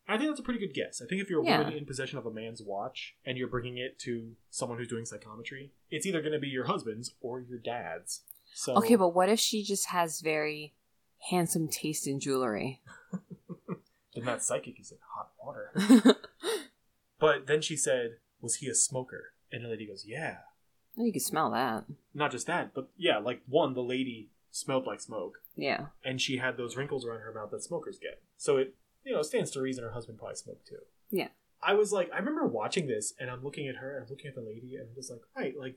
[0.09, 1.01] I think that's a pretty good guess.
[1.01, 1.59] I think if you're a Yeah.
[1.61, 5.05] woman in possession of a man's watch and you're bringing it to someone who's doing
[5.07, 8.23] psychometry, it's either going to be your husband's or your dad's.
[8.53, 10.75] So Okay, but what if she just has very
[11.31, 12.83] handsome taste in jewelry?
[13.69, 15.71] then that psychic is in hot water.
[17.21, 20.39] But then she said, "Was he a smoker?" And the lady goes, "Yeah."
[20.99, 21.85] Oh, you can smell that.
[22.15, 25.87] Not just that, but yeah, like one, the lady smelled like smoke, Yeah.
[26.05, 28.21] and she had those wrinkles around her mouth that smokers get.
[28.37, 30.81] So it, you know, stands to reason her husband probably smoked too.
[31.11, 31.29] Yeah.
[31.63, 34.27] I was like, I remember watching this, and I'm looking at her, and I'm looking
[34.27, 35.77] at the lady, and I'm just like, right, like,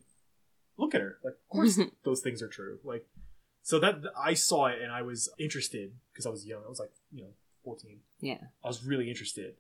[0.78, 1.20] look at her.
[1.24, 2.80] Like, of course, those things are true.
[2.84, 3.06] Like,
[3.62, 6.62] so that I saw it, and I was interested because I was young.
[6.66, 7.34] I was like, you know,
[7.64, 8.00] 14.
[8.20, 8.40] Yeah.
[8.64, 9.56] I was really interested.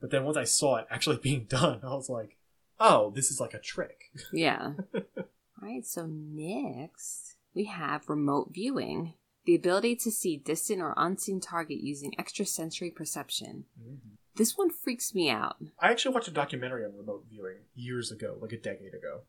[0.00, 2.35] But then once I saw it actually being done, I was like,
[2.80, 4.10] oh, this is like a trick.
[4.32, 4.72] Yeah.
[4.94, 5.24] All
[5.62, 9.14] right, so next we have remote viewing.
[9.46, 13.64] The ability to see distant or unseen target using extrasensory perception.
[13.80, 14.14] Mm-hmm.
[14.36, 15.56] This one freaks me out.
[15.80, 19.22] I actually watched a documentary on remote viewing years ago, like a decade ago.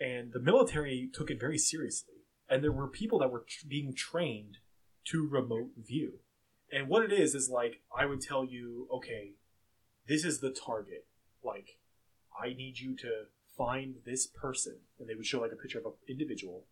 [0.00, 2.14] And the military took it very seriously.
[2.48, 4.58] And there were people that were tr- being trained
[5.06, 6.20] to remote view.
[6.70, 9.32] And what it is, is like, I would tell you, okay,
[10.06, 11.06] this is the target.
[11.42, 11.78] Like,
[12.40, 13.24] I need you to
[13.56, 14.76] find this person.
[14.98, 16.64] And they would show like a picture of an individual.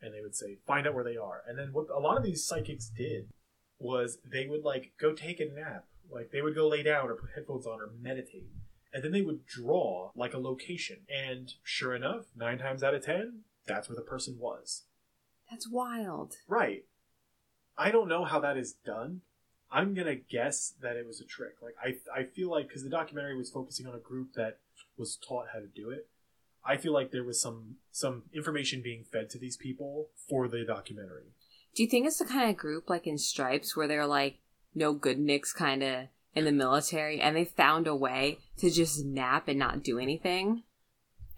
[0.00, 1.42] And they would say, find out where they are.
[1.46, 3.28] And then what a lot of these psychics did
[3.78, 5.86] was they would like go take a nap.
[6.10, 8.48] Like they would go lay down or put headphones on or meditate.
[8.92, 10.98] And then they would draw like a location.
[11.08, 14.82] And sure enough, nine times out of ten, that's where the person was.
[15.50, 16.34] That's wild.
[16.46, 16.84] Right.
[17.76, 19.22] I don't know how that is done.
[19.70, 21.56] I'm gonna guess that it was a trick.
[21.60, 24.58] Like I, I feel like because the documentary was focusing on a group that
[24.96, 26.08] was taught how to do it.
[26.64, 30.64] I feel like there was some some information being fed to these people for the
[30.64, 31.34] documentary.
[31.74, 34.38] Do you think it's the kind of group like in Stripes where they're like
[34.74, 39.04] no good nicks kind of in the military and they found a way to just
[39.04, 40.62] nap and not do anything?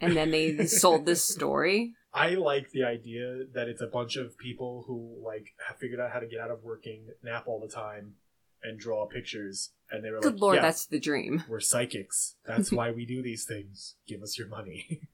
[0.00, 1.94] And then they sold this story?
[2.12, 6.12] I like the idea that it's a bunch of people who like have figured out
[6.12, 8.14] how to get out of working, nap all the time,
[8.62, 9.70] and draw pictures.
[9.90, 11.44] And they were Good like, lord, "Yeah, that's the dream.
[11.48, 12.34] we're psychics.
[12.44, 13.94] That's why we do these things.
[14.06, 15.02] Give us your money."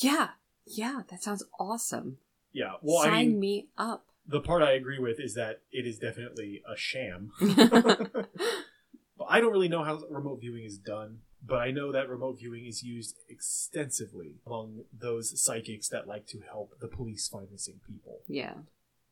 [0.00, 0.28] Yeah.
[0.66, 2.18] Yeah, that sounds awesome.
[2.52, 2.74] yeah.
[2.80, 4.06] Well, Sign I mean, me up.
[4.26, 7.32] the part I agree with is that it is definitely a sham.
[7.40, 11.18] but I don't really know how remote viewing is done.
[11.44, 16.40] But I know that remote viewing is used extensively among those psychics that like to
[16.48, 18.20] help the police find missing people.
[18.28, 18.54] yeah.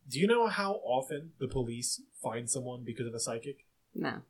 [0.08, 3.66] Do you know how often the police find someone because of a psychic?
[3.94, 4.22] No.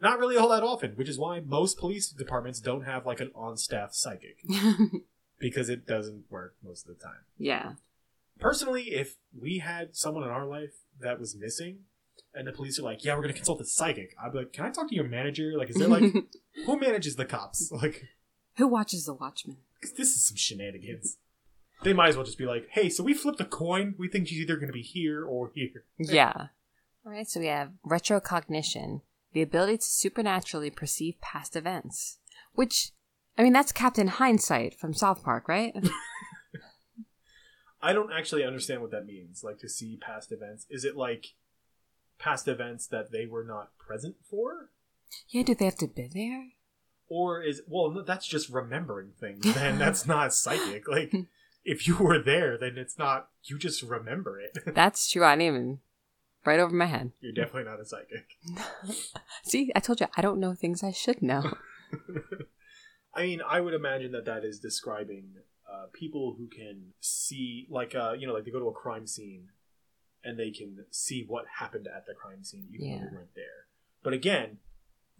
[0.00, 3.30] Not really all that often, which is why most police departments don't have like an
[3.34, 4.38] on staff psychic
[5.38, 7.20] because it doesn't work most of the time.
[7.38, 7.72] yeah.
[8.38, 11.80] Personally, if we had someone in our life that was missing
[12.34, 14.52] and the police are like, yeah, we're going to consult a psychic, I'd be like,
[14.54, 15.52] can I talk to your manager?
[15.58, 16.04] Like, is there like,
[16.64, 17.70] who manages the cops?
[17.82, 18.04] Like,
[18.56, 19.58] Who watches The Watchmen?
[19.82, 21.18] 'cause this is some shenanigans.
[21.82, 23.94] They might as well just be like, hey, so we flipped a coin.
[23.98, 25.84] We think she's either going to be here or here.
[25.98, 26.48] Yeah.
[27.06, 29.00] All right, so we have retrocognition,
[29.32, 32.18] the ability to supernaturally perceive past events.
[32.52, 32.90] Which,
[33.38, 35.74] I mean, that's Captain Hindsight from South Park, right?
[37.82, 39.42] I don't actually understand what that means.
[39.42, 40.66] Like to see past events.
[40.68, 41.34] Is it like
[42.18, 44.70] past events that they were not present for?
[45.28, 46.48] Yeah, do they have to be there?
[47.08, 49.40] Or is well, no, that's just remembering things.
[49.54, 50.86] Then that's not psychic.
[50.86, 51.12] Like
[51.64, 53.28] if you were there, then it's not.
[53.44, 54.56] You just remember it.
[54.74, 55.24] That's true.
[55.24, 55.78] I didn't even.
[56.44, 57.12] Right over my head.
[57.20, 58.38] You're definitely not a psychic.
[59.42, 61.54] See, I told you I don't know things I should know.
[63.14, 65.34] I mean, I would imagine that that is describing
[65.70, 69.06] uh, people who can see, like, uh, you know, like they go to a crime
[69.06, 69.48] scene
[70.24, 73.66] and they can see what happened at the crime scene, even though they weren't there.
[74.02, 74.58] But again,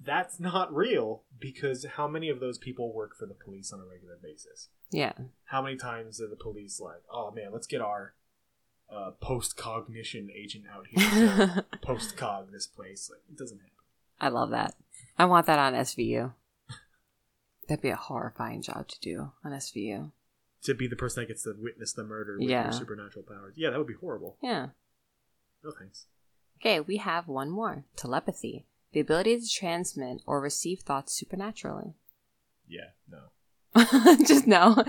[0.05, 3.85] that's not real because how many of those people work for the police on a
[3.85, 4.69] regular basis?
[4.91, 5.13] yeah.
[5.47, 8.15] How many times are the police like, oh man, let's get our
[8.93, 13.09] uh, post cognition agent out here post cog this place?
[13.11, 13.73] Like, it doesn't happen.
[14.21, 14.75] I love that.
[15.19, 16.33] I want that on SVU.
[17.69, 20.11] That'd be a horrifying job to do on SVU.
[20.65, 22.65] To be the person that gets to witness the murder with Yeah.
[22.65, 23.55] their supernatural powers.
[23.57, 24.37] Yeah, that would be horrible.
[24.43, 24.69] Yeah.
[25.65, 26.07] No thanks.
[26.61, 31.95] Okay, we have one more telepathy the ability to transmit or receive thoughts supernaturally.
[32.69, 34.15] Yeah, no.
[34.27, 34.85] Just no.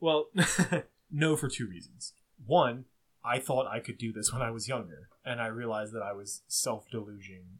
[0.00, 0.26] Well,
[1.10, 2.12] no for two reasons.
[2.44, 2.84] One,
[3.24, 6.12] I thought I could do this when I was younger, and I realized that I
[6.12, 7.58] was self deluging.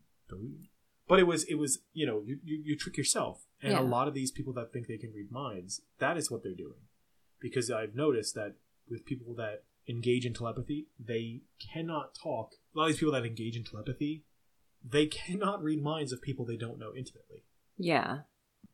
[1.08, 3.46] But it was, it was, you know, you, you, you trick yourself.
[3.62, 3.80] And Yeah.
[3.80, 6.54] a lot of these people that think they can read minds, that is what they're
[6.54, 6.82] doing.
[7.40, 8.56] Because I've noticed that
[8.90, 12.52] with people that engage in telepathy, they cannot talk.
[12.74, 14.24] A lot of these people that engage in telepathy,
[14.84, 17.44] they cannot read minds of people they don't know intimately.
[17.76, 18.18] Yeah.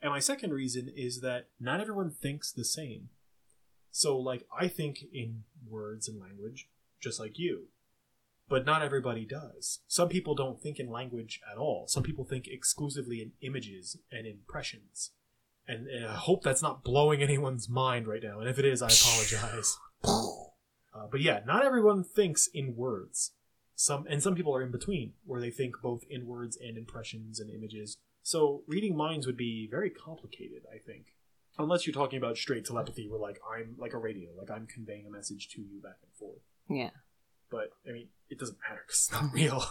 [0.01, 3.09] And my second reason is that not everyone thinks the same.
[3.91, 6.69] So, like, I think in words and language,
[7.01, 7.69] just like you.
[8.49, 9.81] But not everybody does.
[9.87, 11.87] Some people don't think in language at all.
[11.87, 15.13] Some people think exclusively in images and impressions.
[15.67, 18.41] And, and I hope that's not blowing anyone's mind right now.
[18.41, 19.79] And if it is, I apologize.
[20.95, 23.33] Uh, but yeah, not everyone thinks in words.
[23.77, 27.41] Some and some people are in between, where they think both in words and impressions
[27.41, 27.97] and images.
[28.23, 31.07] So reading minds would be very complicated, I think.
[31.59, 35.07] Unless you're talking about straight telepathy, where like I'm like a radio, like I'm conveying
[35.07, 36.41] a message to you back and forth.
[36.69, 36.91] Yeah.
[37.51, 39.65] But I mean, it doesn't matter because it's not real.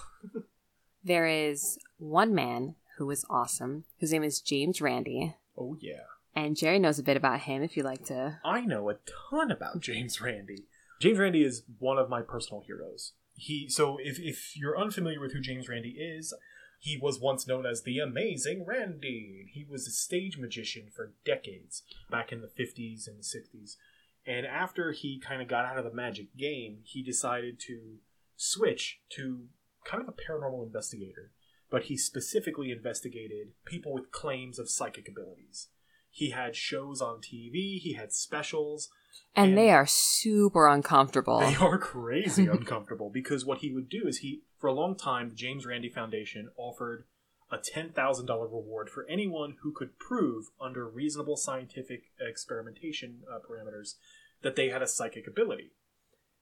[1.03, 5.35] There is one man who is awesome, whose name is James Randi.
[5.57, 6.03] oh yeah,
[6.35, 8.39] And Jerry knows a bit about him if you like to.
[8.45, 8.95] I know a
[9.29, 10.65] ton about James Randi.
[11.01, 13.13] James Randi is one of my personal heroes.
[13.35, 16.33] He so if if you're unfamiliar with who James Randi is,
[16.79, 19.49] he was once known as the Amazing Randi.
[19.53, 23.77] He was a stage magician for decades back in the 50s and the 60s.
[24.25, 27.99] And after he kind of got out of the magic game, he decided to
[28.35, 29.45] switch to
[29.85, 31.31] kind of a paranormal investigator.
[31.69, 35.69] But he specifically investigated people with claims of psychic abilities.
[36.09, 38.89] He had shows on TV, he had specials,
[39.35, 41.39] And, And- they are super uncomfortable.
[41.39, 45.29] they are crazy uncomfortable because what he would do is he, for a long time,
[45.29, 47.05] the James Randi Foundation offered
[47.51, 53.95] a $10,000 reward for anyone who could prove, under reasonable scientific experimentation uh, parameters,
[54.41, 55.71] that they had a psychic ability.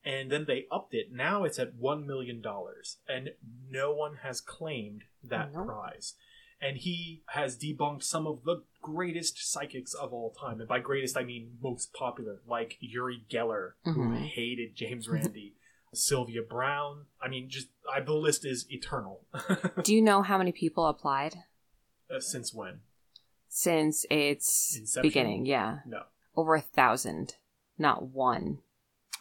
[0.04, 1.12] And then they upped it.
[1.12, 2.42] Now it's at $1 million.
[3.08, 3.30] And
[3.70, 5.64] no one has claimed that No.
[5.66, 6.16] prize.
[6.62, 10.60] And he has debunked some of the greatest psychics of all time.
[10.60, 14.26] And by greatest, I mean most popular, like Uri Geller, who Mhm.
[14.28, 15.56] hated James Randi,
[15.94, 17.06] Sylvia Browne.
[17.20, 19.26] I mean, just I, the list is eternal.
[19.84, 21.36] Do you know how many people applied
[22.10, 22.82] Uh, Since when?
[23.54, 25.02] since its Inception?
[25.10, 25.46] beginning?
[25.46, 25.80] Yeah.
[25.86, 26.04] No.
[26.36, 27.36] Over a thousand.
[27.78, 28.60] Not one.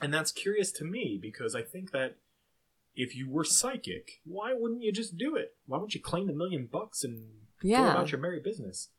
[0.01, 2.17] And that's curious to me because I think that
[3.01, 5.55] if you were psychic, why wouldn't you just do it?
[5.67, 7.29] Why wouldn't you claim the million bucks and
[7.63, 8.91] go about your merry business?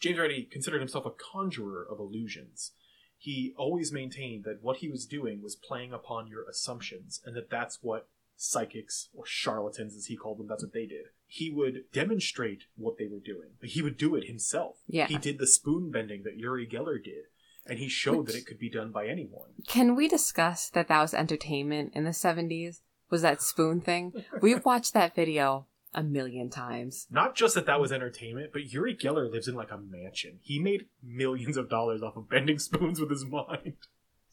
[0.00, 2.72] James Randi considered himself a conjurer of illusions.
[3.18, 7.50] He always maintained that what he was doing was playing upon your assumptions, and that
[7.50, 11.06] that's what psychics or charlatans, as he called them, that's what they did.
[11.26, 13.50] He would demonstrate what they were doing.
[13.62, 14.78] He would do it himself.
[14.88, 15.06] Yeah.
[15.06, 17.26] He did the spoon bending that Uri Geller did,
[17.64, 19.50] and he showed that it could be done by anyone.
[19.68, 22.80] Can we discuss that that was entertainment in the 70s?
[23.12, 24.24] Was that spoon thing?
[24.40, 27.06] We've watched that video a million times.
[27.10, 30.38] Not just that that was entertainment, but Uri Geller lives in like a mansion.
[30.40, 33.74] He made millions of dollars off of bending spoons with his mind.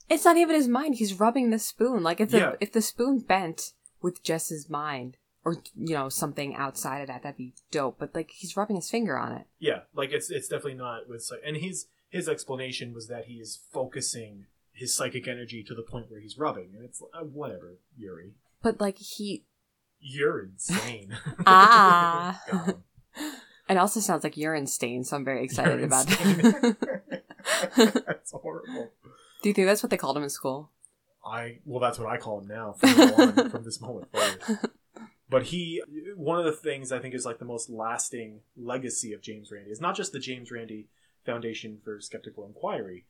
[0.09, 0.95] It's not even his mind.
[0.95, 2.01] He's rubbing the spoon.
[2.03, 2.55] Like if the Yeah.
[2.61, 7.23] if the spoon bent with just his mind, or you know something outside of that,
[7.23, 7.99] that'd be dope.
[7.99, 9.45] But like he's rubbing his finger on it.
[9.59, 13.59] Yeah, like it's it's definitely not with and his his explanation was that he is
[13.73, 18.31] focusing his psychic energy to the point where he's rubbing, and it's uh, whatever, Uri.
[18.61, 19.45] But like he,
[19.99, 21.17] You're insane.
[21.45, 22.41] Ah.
[23.69, 25.03] It also sounds like urine stain.
[25.03, 26.77] So I'm very excited Urine about that.
[28.07, 28.93] that's horrible.
[29.43, 30.71] Do you think that's what they called him in school?
[31.23, 34.71] I well, that's what I call him now from, now on, from this moment forward.
[35.29, 35.83] But he,
[36.15, 39.69] one of the things I think is like the most lasting legacy of James Randi
[39.69, 40.87] is not just the James Randi
[41.23, 43.05] Foundation for Skeptical Inquiry,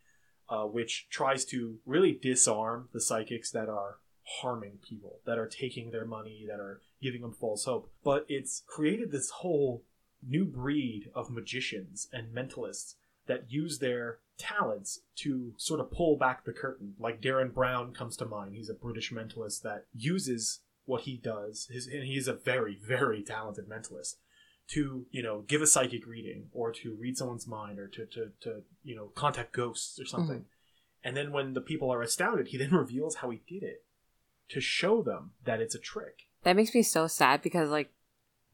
[0.50, 4.00] uh, which tries to really disarm the psychics that are
[4.42, 7.92] harming people, that are taking their money, that are giving them false hope.
[8.04, 9.84] But it's created this whole
[10.28, 12.96] new breed of magicians and mentalists
[13.28, 16.96] that use their talents to sort of pull back the curtain.
[17.00, 18.56] Like Derren Brown comes to mind.
[18.56, 23.22] He's a British mentalist that uses what he does, his, and he's a very, very
[23.22, 24.16] talented mentalist,
[24.70, 28.32] to, you know, give a psychic reading or to read someone's mind or to, to,
[28.42, 30.38] to you know, contact ghosts or something.
[30.40, 31.04] Mm-hmm.
[31.04, 33.84] And then when the people are astounded, he then reveals how he did it
[34.50, 36.28] to show them that it's a trick.
[36.44, 37.92] That makes me so sad because like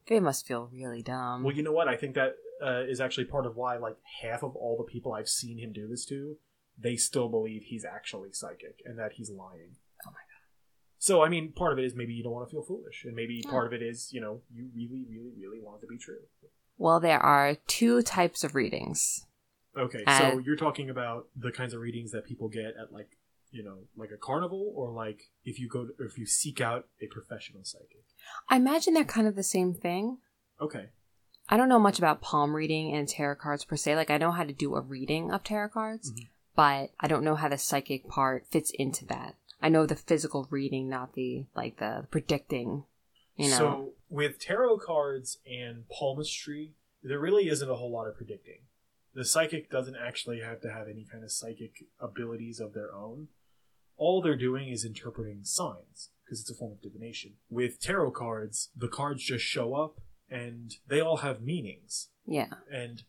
[0.08, 1.42] they must feel really dumb.
[1.42, 1.88] Well, you know what?
[1.88, 5.12] I think that uh, is actually part of why, like, half of all the people
[5.12, 6.36] I've seen him do this to,
[6.78, 9.76] they still believe he's actually psychic and that he's lying.
[10.06, 10.44] Oh my god.
[10.98, 13.14] So, I mean, part of it is maybe you don't want to feel foolish, and
[13.14, 13.50] maybe Yeah.
[13.50, 16.20] part of it is, you know, you really, really, really want it to be true.
[16.78, 19.26] Well, there are two types of readings.
[19.76, 23.15] Okay, Uh, so you're talking about the kinds of readings that people get at, like,
[23.50, 26.86] you know, like a carnival, or like if you go, to, if you seek out
[27.00, 28.04] a professional psychic.
[28.48, 30.18] I imagine they're kind of the same thing.
[30.60, 30.86] Okay,
[31.48, 33.96] I don't know much about palm reading and tarot cards per se.
[33.96, 36.28] Like I know how to do a reading of tarot cards, Mhm.
[36.54, 39.36] but I don't know how the psychic part fits into that.
[39.60, 42.84] I know the physical reading, not the like the predicting.
[43.36, 43.56] You know.
[43.58, 48.60] So with tarot cards and palmistry, there really isn't a whole lot of predicting.
[49.16, 53.28] The psychic doesn't actually have to have any kind of psychic abilities of their own.
[53.96, 57.32] All they're doing is interpreting signs because it's a form of divination.
[57.48, 60.00] With tarot cards, the cards just show up
[60.30, 62.48] and they all have meanings, yeah.
[62.70, 63.04] and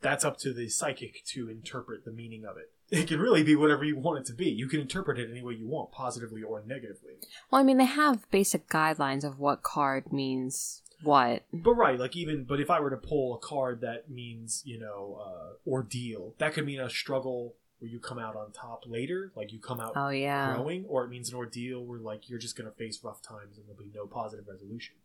[0.00, 2.72] that's up to the psychic to interpret the meaning of it.
[2.90, 4.48] It can really be whatever you want it to be.
[4.48, 7.18] You can interpret it any way you want, positively or negatively.
[7.50, 11.42] Well, I mean, they have basic guidelines of what card means what.
[11.52, 14.78] But right, like even but if I were to pull a card that means you
[14.78, 19.32] know uh, ordeal, that could mean a struggle where you come out on top later,
[19.34, 20.48] like you come out Oh yeah.
[20.48, 23.66] growing, or it means an ordeal where like you're just gonna face rough times and
[23.66, 24.96] there'll be no positive resolution.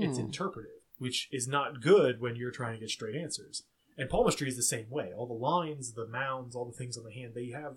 [0.00, 0.24] It's Hmm.
[0.24, 3.64] interpretive, which is not good when you're trying to get straight answers.
[3.98, 5.12] And palmistry is the same way.
[5.14, 7.76] All the lines, the mounds, all the things on the hand, they have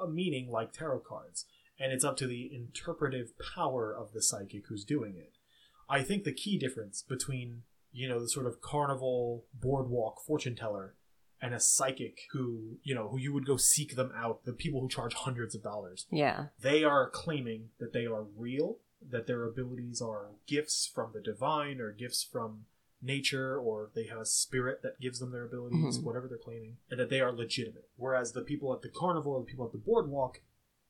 [0.00, 1.44] a meaning like tarot cards,
[1.80, 5.32] and it's up to the interpretive power of the psychic who's doing it.
[5.88, 10.94] I think the key difference between you know the sort of carnival boardwalk fortune teller
[11.40, 14.80] and a psychic who you know who you would go seek them out, the people
[14.80, 16.46] who charge hundreds of dollars, Yeah.
[16.60, 18.78] they are claiming that they are real,
[19.10, 22.66] that their abilities are gifts from the divine or gifts from
[23.00, 26.02] nature, or they have a spirit that gives them their abilities, Mhm.
[26.02, 27.88] whatever they're claiming, and that they are legitimate.
[27.96, 30.40] Whereas the people at the carnival or the people at the boardwalk,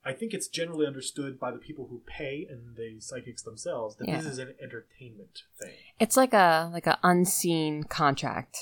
[0.04, 4.06] I think it's generally understood by the people who pay and the psychics themselves that
[4.06, 5.74] this is an entertainment thing.
[5.98, 8.56] It's like a like a unseen contract,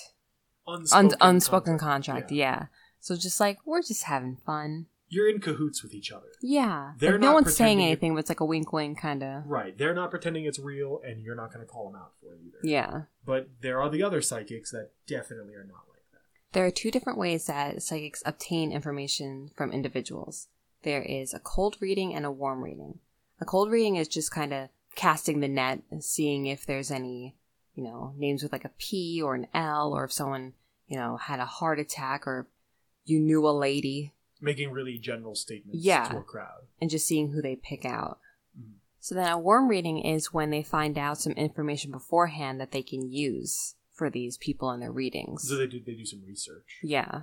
[0.67, 2.33] Unspoken, Un- unspoken contract, contract.
[2.33, 2.67] Yeah.
[3.01, 4.87] So just like we're just having fun.
[5.09, 6.27] You're in cahoots with each other.
[6.43, 6.95] Yeah.
[6.99, 8.99] They're like, no not one's saying pretending it- anything, but it's like a wink, wink
[9.01, 9.47] kind of.
[9.47, 9.79] Right.
[9.79, 12.41] They're not pretending it's real, and you're not going to call them out for it
[12.45, 12.59] either.
[12.65, 13.03] Yeah.
[13.25, 16.19] But there are the other psychics that definitely are not like that.
[16.55, 20.49] There are two different ways that psychics obtain information from individuals.
[20.83, 23.01] There is a cold reading and a warm reading.
[23.41, 27.37] A cold reading is just kind of casting the net and seeing if there's any,
[27.75, 30.55] you know, names with like a P or an L, or if someone,
[30.87, 32.47] you know, had a heart attack, or
[33.05, 36.09] you knew a lady, Making really general statements Yeah.
[36.09, 36.67] to a crowd.
[36.81, 38.21] and just seeing who they pick out.
[38.59, 38.75] Mhm.
[39.01, 42.83] So then a warm reading is when they find out some information beforehand that they
[42.83, 45.49] can use for these people in their readings.
[45.49, 46.81] So they do they do some research.
[46.83, 47.23] Yeah.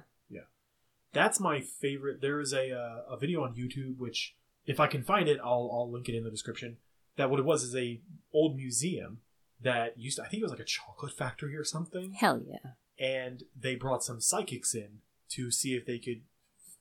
[1.13, 2.21] That's my favorite.
[2.21, 5.69] There is a uh, a video on YouTube which, if I can find it, I'll
[5.71, 6.77] I'll link it in the description.
[7.17, 8.01] That what it was is a
[8.33, 9.19] old museum
[9.61, 10.17] that used.
[10.17, 12.13] To, I think it was like a chocolate factory or something.
[12.13, 12.71] Hell yeah.
[12.99, 16.21] and they brought some psychics in to see if they could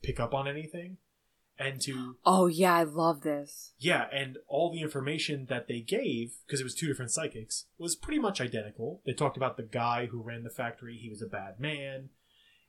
[0.02, 0.96] pick up on anything
[1.58, 3.72] and to Oh yeah, I love this.
[3.78, 7.94] yeah and all the information that they gave because it was two different psychics was
[7.94, 11.26] pretty much identical they talked about the guy who ran the factory he was a
[11.26, 12.08] bad man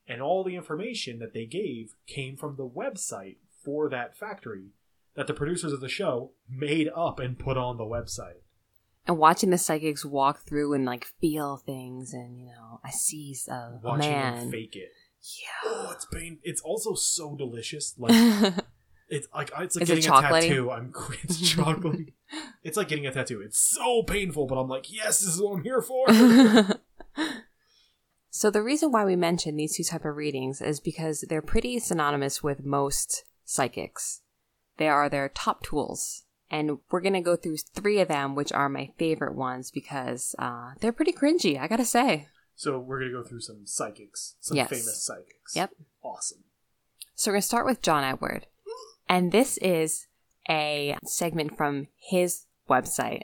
[0.08, 4.72] and all the information that they gave came from the website for that factory
[5.16, 8.42] that the producers of the show made up and put on the website
[9.08, 13.36] And watching the psychics walk through and like feel things, and you know, I see
[13.48, 14.36] a, uh, a watching man.
[14.38, 14.92] them fake it
[15.24, 15.72] yeah.
[15.72, 18.12] oh it's pain it's also so delicious like
[19.10, 20.72] It's like it's like Is it getting a tattoo.
[20.72, 20.94] I'm
[21.24, 22.14] it's chocolate.
[22.64, 23.42] it's like getting a tattoo.
[23.42, 26.08] It's so painful, but I'm like, yes, this is what I'm here for.
[28.44, 31.80] So the reason why we mention these two type of readings is because they're pretty
[31.80, 34.20] synonymous with most psychics.
[34.76, 38.52] They are their top tools, And we're going to go through three of them, which
[38.52, 42.28] are my favorite ones because uh, they're pretty cringy, I gotta say.
[42.54, 44.68] So we're gonna go through some psychics, some Yes.
[44.68, 45.56] famous psychics.
[45.56, 45.72] Yep.
[46.04, 46.44] Awesome.
[47.16, 48.48] So we're to start with John Edward.
[49.08, 50.08] And this is
[50.50, 53.24] a segment from his website.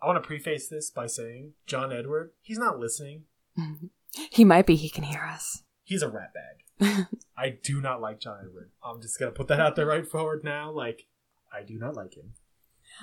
[0.00, 3.24] I want to preface this by saying, John Edward, he's not listening.
[4.30, 5.62] He might be, he can hear us.
[5.84, 7.06] He's a rat bag.
[7.36, 8.70] I do not like John Edward.
[8.82, 10.70] I'm just gonna put that out there right forward now.
[10.70, 11.06] Like,
[11.52, 12.34] I do not like him.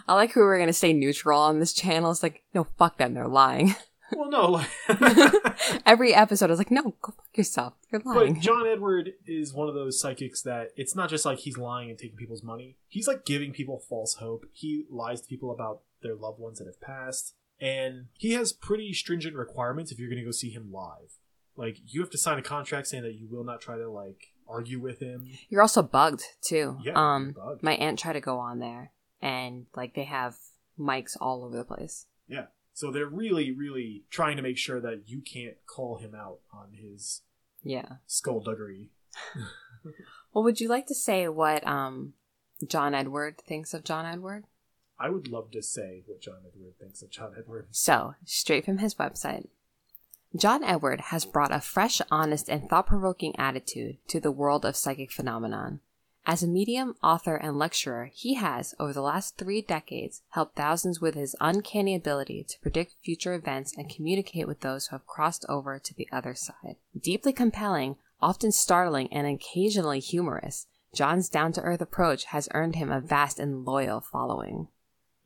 [0.07, 2.11] I like who we're going to stay neutral on this channel.
[2.11, 3.75] It's like, no, fuck them, they're lying.
[4.15, 4.69] Well, no, like,
[5.85, 7.73] Every episode, I was like, no, go fuck yourself.
[7.91, 8.35] You're lying.
[8.35, 11.89] but John Edward is one of those psychics that it's not just like he's lying
[11.89, 12.77] and taking people's money.
[12.87, 14.45] He's like giving people false hope.
[14.53, 18.93] He lies to people about their loved ones that have passed, and he has pretty
[18.93, 21.17] stringent requirements if you're going to go see him live.
[21.55, 24.33] Like, you have to sign a contract saying that you will not try to like
[24.47, 25.27] argue with him.
[25.49, 26.77] You're also bugged too.
[26.83, 27.63] Yeah, um, bugged.
[27.63, 28.91] my aunt tried to go on there,
[29.21, 30.35] and like they have
[30.79, 32.05] mics all over the place.
[32.27, 32.45] Yeah.
[32.73, 36.73] So they're really, really trying to make sure that you can't call him out on
[36.73, 37.21] his
[37.63, 37.93] Yeah.
[38.05, 38.91] skullduggery.
[40.33, 42.13] Well, would you like to say what um
[42.67, 44.43] John Edward thinks of John Edward?
[44.99, 47.67] I would love to say what John Edward thinks of John Edward.
[47.71, 49.47] So, straight from his website.
[50.35, 54.75] John Edward has brought a fresh, honest, and thought provoking attitude to the world of
[54.75, 55.79] psychic phenomenon.
[56.25, 60.99] As a medium, author, and lecturer, he has, over the last three decades, helped thousands
[60.99, 65.45] with his uncanny ability to predict future events and communicate with those who have crossed
[65.47, 66.75] over to the other side.
[66.99, 72.91] Deeply compelling, often startling, and occasionally humorous, John's down to earth approach has earned him
[72.91, 74.67] a vast and loyal following.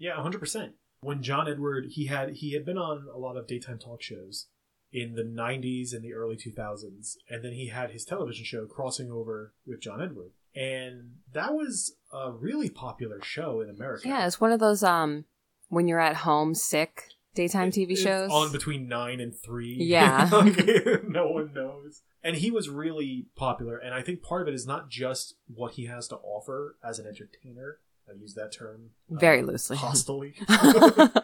[0.01, 0.73] Yeah, hundred percent.
[1.01, 4.47] When John Edward, he had he had been on a lot of daytime talk shows
[4.91, 9.11] in the '90s and the early 2000s, and then he had his television show crossing
[9.11, 14.07] over with John Edward, and that was a really popular show in America.
[14.07, 15.25] Yeah, it's one of those um
[15.69, 18.29] when you're at home sick daytime It- TV shows.
[18.31, 19.75] on between nine and three.
[19.79, 20.29] Yeah.
[20.31, 22.01] Like, no one knows.
[22.23, 25.73] And he was really popular, and I think part of it is not just what
[25.73, 27.79] he has to offer as an entertainer.
[28.11, 29.77] I use that term uh, Very loosely.
[29.77, 30.33] hostily,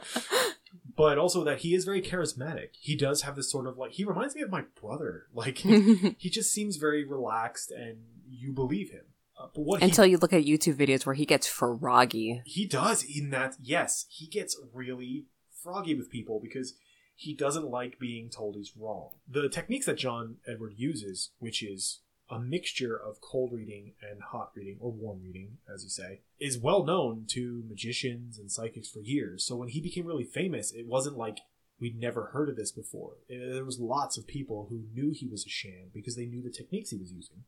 [0.96, 2.70] but also that he is very charismatic.
[2.80, 5.26] He does have this sort of like he reminds me of my brother.
[5.34, 9.04] Like he just seems very relaxed, and you believe him.
[9.40, 12.42] Uh, but what he Until you look at YouTube videos where he gets froggy.
[12.46, 15.26] he does in that yes he gets really
[15.64, 16.74] froggy with people because
[17.16, 22.00] he doesn't like being told he's wrong the techniques that john edward uses which is
[22.30, 26.58] a mixture of cold reading and hot reading or warm reading as you say is
[26.58, 30.88] well known to magicians and psychics for years so when he became really famous it
[30.88, 31.40] wasn't like
[31.80, 35.28] we'd never heard of this before Uh, there was lots of people who knew he
[35.28, 37.44] was a sham because they knew the techniques he was using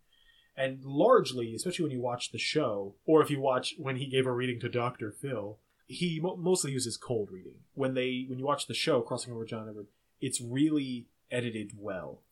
[0.60, 4.26] and largely, especially when you watch the show, or if you watch when he gave
[4.26, 5.10] a reading to Dr.
[5.10, 5.58] Phil,
[5.88, 7.56] he mo- mostly uses cold reading.
[7.76, 9.88] When they when you watch the show Crossing Over John Edward,
[10.20, 12.24] it's really edited well.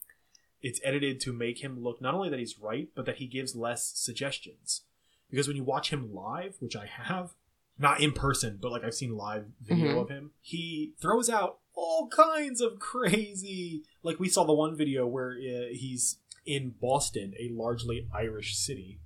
[0.62, 3.56] It's edited to make him look not only that he's right, but that he gives
[3.56, 4.82] less suggestions.
[5.30, 7.32] Because when you watch him live, which I have,
[7.78, 10.02] not in person, but like I've seen live video Mhm.
[10.02, 13.84] of him, he throws out all kinds of crazy.
[14.02, 19.00] Like we saw the one video where uh, he's in Boston, a largely Irish city,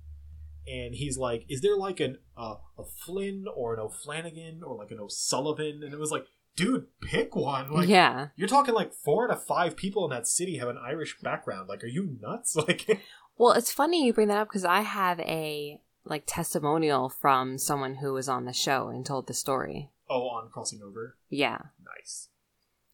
[0.66, 4.90] and he's like, "Is there like an uh, a Flynn or an O'Flanagan or like
[4.92, 6.24] an O'Sullivan?" And it was like,
[6.56, 8.28] "Dude, pick one!" Like, yeah.
[8.36, 11.68] you're talking like four out of five people in that city have an Irish background.
[11.68, 12.56] Like, are you nuts?
[12.68, 13.00] Like,
[13.38, 17.96] Well, it's funny you bring that up because I have a like testimonial from someone
[17.96, 19.90] who was on the show and told the story.
[20.10, 21.58] oh, on crossing over, Yeah.
[21.82, 22.28] nice.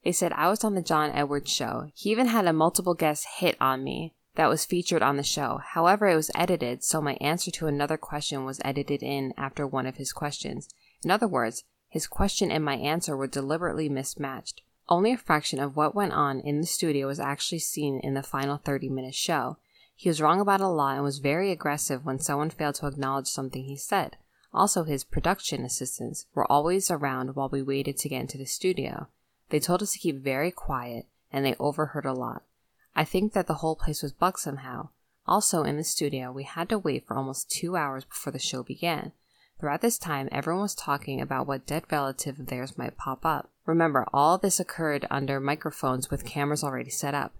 [0.05, 1.91] They said I was on the John Edwards show.
[1.95, 5.61] He even had a multiple guest hit on me that was featured on the show.
[5.73, 9.87] However, it was edited, so my answer to another question was edited in after one
[9.87, 10.69] of his questions.
[11.03, 14.63] In other words, his question and my answer were deliberately mismatched.
[14.89, 18.23] Only a fraction of what went on in the studio was actually seen in the
[18.23, 19.59] final 30 minute show.
[19.95, 23.27] He was wrong about a lot and was very aggressive when someone failed to acknowledge
[23.27, 24.17] something he said.
[24.53, 29.09] Also, his production assistants were always around while we waited to get into the studio.
[29.51, 32.45] They told us to keep very quiet, and they overheard a lot.
[32.95, 34.91] I think that the whole place was bugged somehow.
[35.27, 38.63] Also, in the studio, we had to wait for almost two hours before the show
[38.63, 39.13] began.
[39.59, 43.51] Throughout this time, everyone was talking about what dead relative of theirs might pop up.
[43.67, 47.35] Remember, all this occurred under microphones with cameras already set up.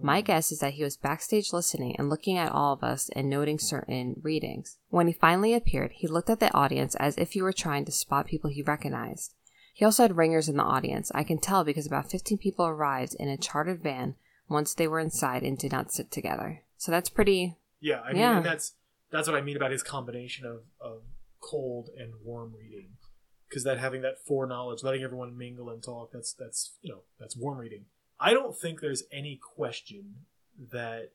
[0.00, 3.28] My guess is that he was backstage listening and looking at all of us and
[3.28, 4.78] noting certain readings.
[4.90, 7.92] When he finally appeared, he looked at the audience as if he were trying to
[7.92, 9.34] spot people he recognized.
[9.74, 11.10] He also had ringers in the audience.
[11.14, 14.14] I can tell because about 15 people arrived in a chartered van
[14.48, 16.62] once they were inside and did not sit together.
[16.76, 17.58] So that's pretty.
[17.80, 18.40] Yeah, I mean, Yeah.
[18.40, 18.74] that's
[19.10, 21.02] that's what I mean about his combination of, of
[21.40, 22.90] cold and warm reading.
[23.48, 27.36] because that having that foreknowledge, letting everyone mingle and talk, that's that's you know that's
[27.36, 27.86] warm reading.
[28.20, 30.26] I don't think there's any question
[30.72, 31.12] that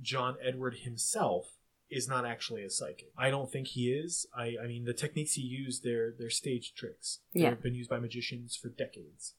[0.00, 1.56] John Edward himself
[1.90, 3.12] is not actually a psychic.
[3.16, 4.26] I don't think he is.
[4.36, 7.20] I, I mean, the techniques he used, they're, they're stage tricks.
[7.32, 7.50] Yeah.
[7.50, 9.34] They've been used by magicians for decades,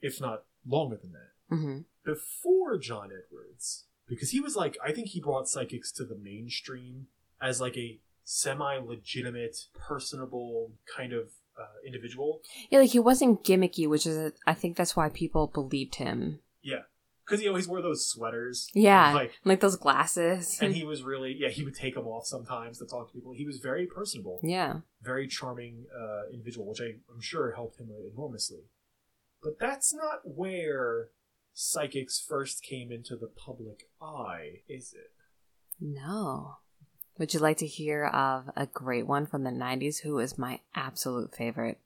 [0.00, 1.54] if not longer than that.
[1.56, 6.16] hmm Before John Edwards, because he was like, I think he brought psychics to the
[6.16, 7.06] mainstream
[7.40, 8.00] as like a
[8.30, 12.42] semi-legitimate, personable kind of uh, individual.
[12.68, 16.40] Yeah, like he wasn't gimmicky, which is, I think that's why people believed him.
[16.62, 16.82] Yeah,
[17.24, 18.68] because he always wore those sweaters.
[18.74, 20.58] Yeah, like like those glasses.
[20.60, 23.32] and he was really yeah he would take them off sometimes to talk to people
[23.32, 24.80] he was very personable yeah.
[25.02, 28.64] very charming uh, individual which I, i'm sure helped him enormously
[29.42, 31.08] but that's not where
[31.54, 35.12] psychics first came into the public eye is it
[35.80, 36.56] No.
[37.18, 40.60] Would you like to hear of a great one from the 90s who is my
[40.74, 41.78] absolute favorite?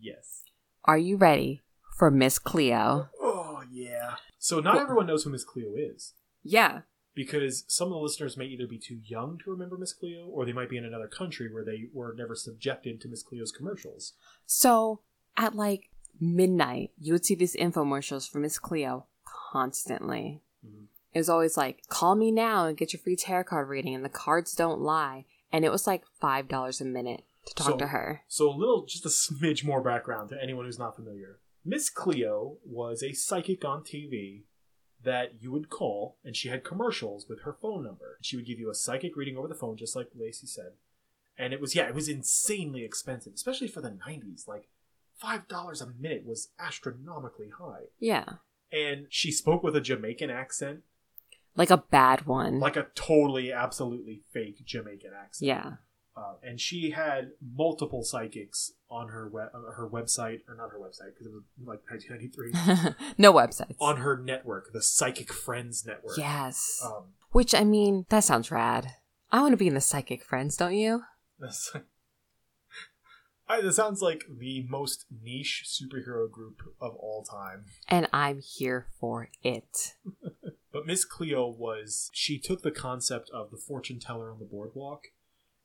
[0.00, 0.42] yes
[0.84, 1.62] Are you ready
[1.96, 3.08] for Miss Cleo?
[3.20, 6.82] oh yeah so not everyone knows who miss cleo is Yeah.
[7.14, 10.44] because some of the listeners may either be too young to remember miss cleo or
[10.44, 14.12] they might be in another country where they were never subjected to miss cleo's commercials
[14.46, 15.00] So
[15.36, 15.90] at like
[16.20, 20.42] midnight, you would see these infomercials for Miss Cleo constantly.
[20.64, 20.86] Mhm.
[21.14, 24.04] It was always like, call me now and get your free tarot card reading, and
[24.04, 25.24] the cards don't lie.
[25.52, 28.22] And it was like $5 a minute to talk So- to her.
[28.26, 31.38] So a little, just a smidge more background to anyone who's not familiar.
[31.64, 34.42] Miss Cleo was a psychic on TV
[35.02, 38.18] that you would call, and she had commercials with her phone number.
[38.20, 40.72] She would give you a psychic reading over the phone, just like Lacey said.
[41.38, 44.48] And it was, yeah, it was insanely expensive, especially for the 90s.
[44.48, 44.68] Like,
[45.22, 47.84] $5 a minute was astronomically high.
[47.98, 48.24] Yeah.
[48.72, 50.80] And she spoke with a Jamaican accent,
[51.56, 52.58] Like a bad one.
[52.60, 55.46] like a totally, absolutely fake Jamaican accent.
[55.48, 55.70] yeah.
[56.16, 60.78] Uh, and she had multiple psychics on her we- uh, her website, or not her
[60.78, 62.94] website, because it was like 1993.
[63.18, 63.74] no websites.
[63.80, 66.16] on her network, the Psychic Friends Network.
[66.16, 66.80] yes.
[66.84, 68.92] Um, Which, I mean, that sounds rad.
[69.32, 71.02] I want to be in the Psychic Friends, don't you?
[71.40, 71.72] that's,
[73.48, 77.64] I, that sounds like the most niche superhero group of all time.
[77.88, 79.94] And I'm here for it.
[80.74, 85.04] But Miss Cleo was she took the concept of the fortune teller on the boardwalk,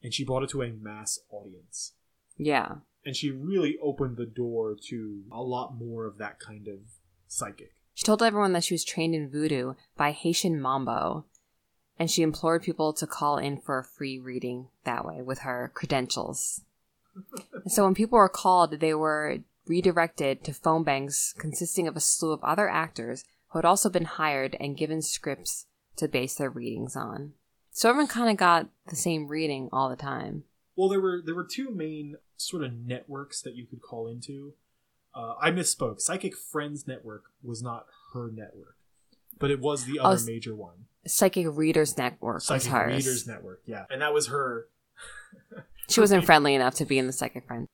[0.04, 1.94] and she brought it to a mass audience.
[2.38, 2.76] Yeah.
[3.04, 6.82] And she really opened the door to a lot more of that kind of
[7.28, 7.74] psychic.
[7.96, 11.26] She told everyone that she was trained in voodoo by Haitian Mambo,
[11.98, 15.72] and she implored people to call in for a free reading that way with her
[15.74, 16.62] credentials.
[17.66, 22.32] So when people were called, they were redirected to phone banks consisting of a slew
[22.32, 25.66] of other actors who had also been hired and given scripts
[25.98, 27.34] to base their readings on.
[27.72, 30.44] So everyone kind of got the same reading all the time.
[30.76, 34.54] Well, there were there were two main sort of networks that you could call into.
[35.14, 36.00] Uh, I misspoke.
[36.02, 38.76] Psychic Friends Network was not her network,
[39.40, 40.86] but it was the Oh, other s- major one.
[41.06, 42.88] Psychic Readers Network was Psychic.
[42.88, 44.68] Readers Network, yeah, and that was her.
[45.88, 47.68] She wasn't friendly enough to be in the Psychic Friend.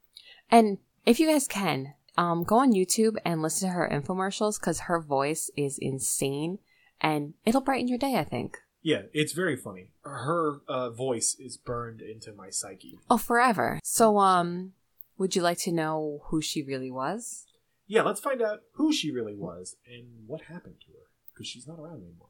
[0.49, 4.81] And if you guys can, um, go on YouTube and listen to her infomercials because
[4.81, 6.59] her voice is insane
[7.01, 8.57] and it'll brighten your day, I think.
[8.81, 9.89] Yeah, it's very funny.
[10.03, 12.99] Her uh, voice is burned into my psyche.
[13.09, 13.79] Oh, forever.
[13.83, 14.73] So, um,
[15.17, 17.45] would you like to know who she really was?
[17.87, 21.67] Yeah, let's find out who she really was and what happened to her because she's
[21.67, 22.29] not around anymore.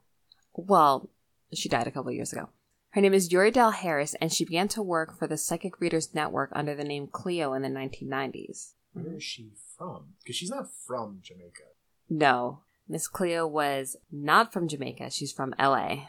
[0.54, 1.10] Well,
[1.54, 2.50] she died a couple years ago.
[2.92, 6.16] Her name is Youree Dell Harris, and she began to work for the Psychic Readers
[6.16, 8.76] Network under the name Cleo in the 1990s.
[8.96, 10.14] Where is she from?
[10.24, 11.64] Because she's not from Jamaica.
[12.10, 15.10] No, Miss Cleo was not from Jamaica.
[15.12, 16.08] She's from LA,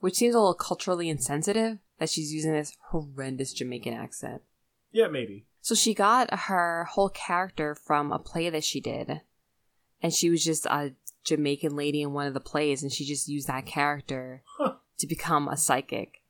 [0.00, 4.42] which seems a little culturally insensitive that she's using this horrendous Jamaican accent.
[4.90, 5.46] Yeah, maybe.
[5.60, 9.20] So she got her whole character from a play that she did.
[10.02, 10.92] And she was just a
[11.24, 14.74] Jamaican lady in one of the plays, and she just used that character Huh.
[14.98, 16.20] to become a psychic.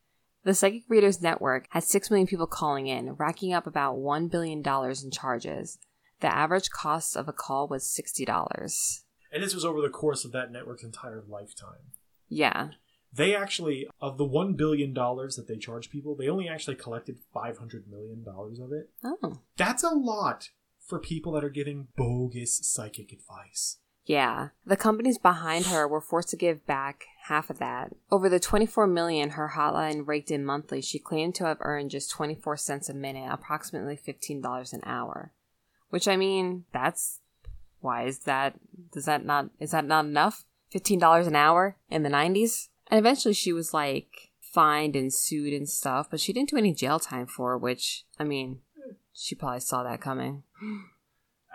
[0.45, 4.59] The Psychic Readers Network had 6 million people calling in, racking up about $1 billion
[4.63, 5.79] in charges.
[6.25, 9.03] The average cost of a call was $60.
[9.31, 11.93] And this was over the course of that network's entire lifetime.
[12.31, 12.69] Yeah.
[13.13, 17.89] They actually, of the $1 billion that they charge people, they only actually collected $500
[17.91, 18.89] million of it.
[19.05, 19.41] Oh.
[19.59, 20.49] That's a lot
[20.81, 23.81] for people that are giving bogus psychic advice.
[24.07, 24.49] Yeah.
[24.65, 27.93] The companies behind her were forced to give back half of that.
[28.11, 32.11] Over the 24 million her hotline raked in monthly, she claimed to have earned just
[32.13, 35.35] 24 cents a minute, approximately $15 an hour.
[35.95, 37.21] Which I mean, that's
[37.79, 38.57] why is that
[38.93, 40.45] does that not is that not enough?
[40.75, 42.67] $15 an hour in the 90s?
[42.89, 46.75] And eventually she was like fined and sued and stuff, but she didn't do any
[46.75, 48.59] jail time for it, which I mean,
[49.13, 50.43] She probably saw that coming.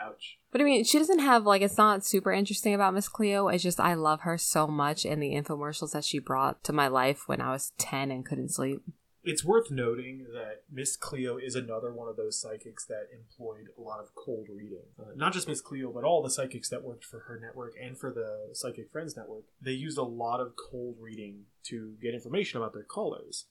[0.01, 0.39] Ouch.
[0.53, 3.49] But I mean, she doesn't have like it's not super interesting about Miss Cleo.
[3.49, 6.87] It's just I love her so much and the infomercials that she brought to my
[6.87, 8.83] life when I was ten and couldn't sleep.
[9.29, 13.81] It's worth noting that Miss Cleo is another one of those psychics that employed a
[13.81, 14.87] lot of cold reading.
[14.99, 17.95] Uh, not just Miss Cleo, but all the psychics that worked for her network and
[17.95, 19.43] for the Psychic Friends network.
[19.61, 23.45] They used a lot of cold reading to get information about their callers.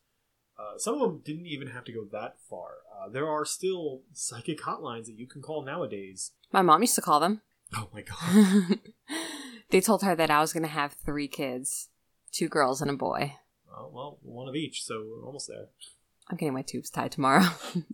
[0.58, 2.78] Uh, some of them didn't even have to go that far.
[2.92, 6.32] Uh, there are still psychic hotlines that you can call nowadays.
[6.50, 7.42] My mom used to call them.
[7.76, 8.80] Oh my god.
[9.70, 11.90] they told her that I was going to have three kids
[12.32, 13.34] two girls and a boy.
[13.78, 15.66] Oh, well, one of each, so we're almost there.
[16.28, 17.46] I'm getting my tubes tied tomorrow.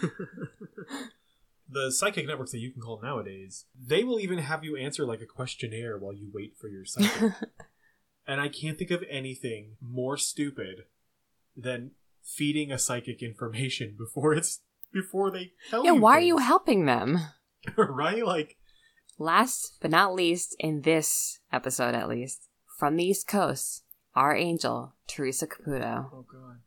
[1.68, 5.20] the psychic networks that you can call nowadays, they will even have you answer like
[5.20, 7.32] a questionnaire while you wait for your psychic.
[8.26, 10.84] and I can't think of anything more stupid
[11.56, 14.60] than feeding a psychic information before it's
[14.92, 16.00] before they tell yeah, you.
[16.00, 17.18] why are you helping them?
[17.76, 18.24] right?
[18.24, 18.58] Like
[19.18, 24.94] Last but not least, in this episode at least, from the East Coast, our angel,
[25.06, 26.10] Teresa Caputo.
[26.12, 26.60] Oh god.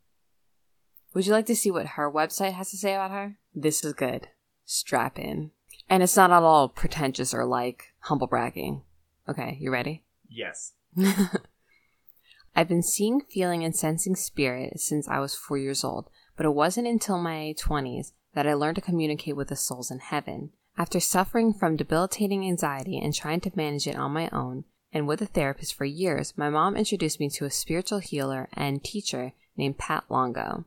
[1.14, 3.38] Would you like to see what her website has to say about her?
[3.54, 4.28] This is good.
[4.66, 5.52] Strap in.
[5.90, 8.82] And it's not at all pretentious or like humble bragging.
[9.30, 10.04] Okay, you ready?
[10.30, 10.74] Yes.
[12.56, 16.54] I've been seeing, feeling, and sensing spirit since I was four years old, but it
[16.54, 20.52] wasn't until my 20s that I learned to communicate with the souls in heaven.
[20.78, 24.66] After suffering from debilitating anxiety and trying to manage it on my own,
[24.96, 28.82] and with a therapist for years, my mom introduced me to a spiritual healer and
[28.82, 30.64] teacher named Pat Longo.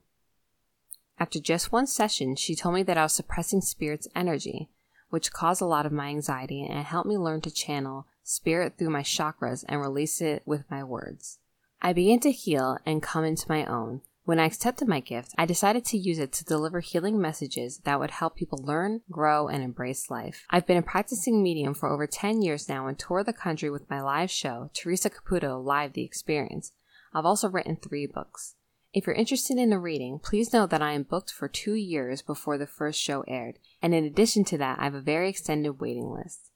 [1.19, 4.69] After just one session, she told me that I was suppressing spirit's energy,
[5.09, 8.91] which caused a lot of my anxiety and helped me learn to channel spirit through
[8.91, 11.39] my chakras and release it with my words.
[11.81, 14.03] I began to heal and come into my own.
[14.29, 17.99] When I accepted my gift, I decided to use it to deliver healing messages that
[17.99, 20.45] would help people learn, grow, and embrace life.
[20.51, 23.89] I've been a practicing medium for over 10 years now and tour the country with
[23.89, 26.73] my live show, Teresa Caputo Live The Experience.
[27.15, 28.57] I've also written three books.
[28.93, 32.21] If you're interested in a reading, please know that I am booked for two years
[32.21, 35.81] before the first show aired, and in addition to that, I have a very extended
[35.81, 36.51] waiting list.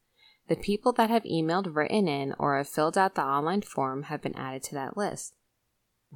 [0.47, 4.21] The people that have emailed, written in, or have filled out the online form have
[4.21, 5.33] been added to that list.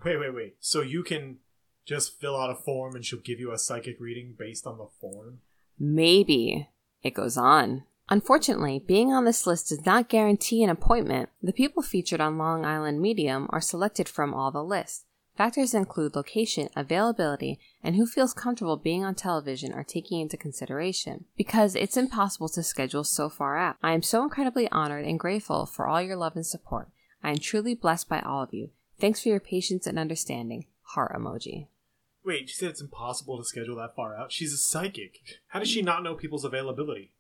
[0.05, 0.57] Wait, wait, wait.
[0.61, 1.39] So you can
[1.87, 4.89] just fill out a form and she'll give you a psychic reading based on the
[5.01, 5.39] form?
[5.79, 6.69] Maybe.
[7.03, 7.85] It goes on.
[8.09, 11.29] Unfortunately, being on this list does not guarantee an appointment.
[11.43, 15.05] The people featured on Long Island Medium are selected from all the lists.
[15.37, 21.27] Factors include location, availability, and who feels comfortable being on television are taken into consideration.
[21.37, 23.77] Because it's impossible to schedule so far out.
[23.83, 26.89] I am so incredibly honored and grateful for all your love and support.
[27.23, 28.71] I am truly blessed by all of you.
[28.99, 30.67] Thanks for your patience and understanding.
[30.95, 31.67] Heart emoji.
[32.27, 34.33] Wait, she said it's impossible to schedule that far out.
[34.33, 35.21] She's a psychic.
[35.47, 37.13] How does she not know people's availability?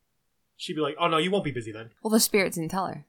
[0.57, 2.87] She'd be like, "Oh no, you won't be busy then." Well, the spirit didn't tell
[2.87, 3.07] her.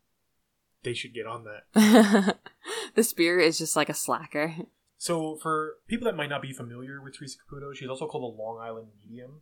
[0.84, 2.38] They should get on that.
[2.95, 4.56] the spirit is just like a slacker.
[5.00, 8.41] So, for people that might not be familiar with Teresa Caputo, she's also called the
[8.41, 9.41] Long Island Medium,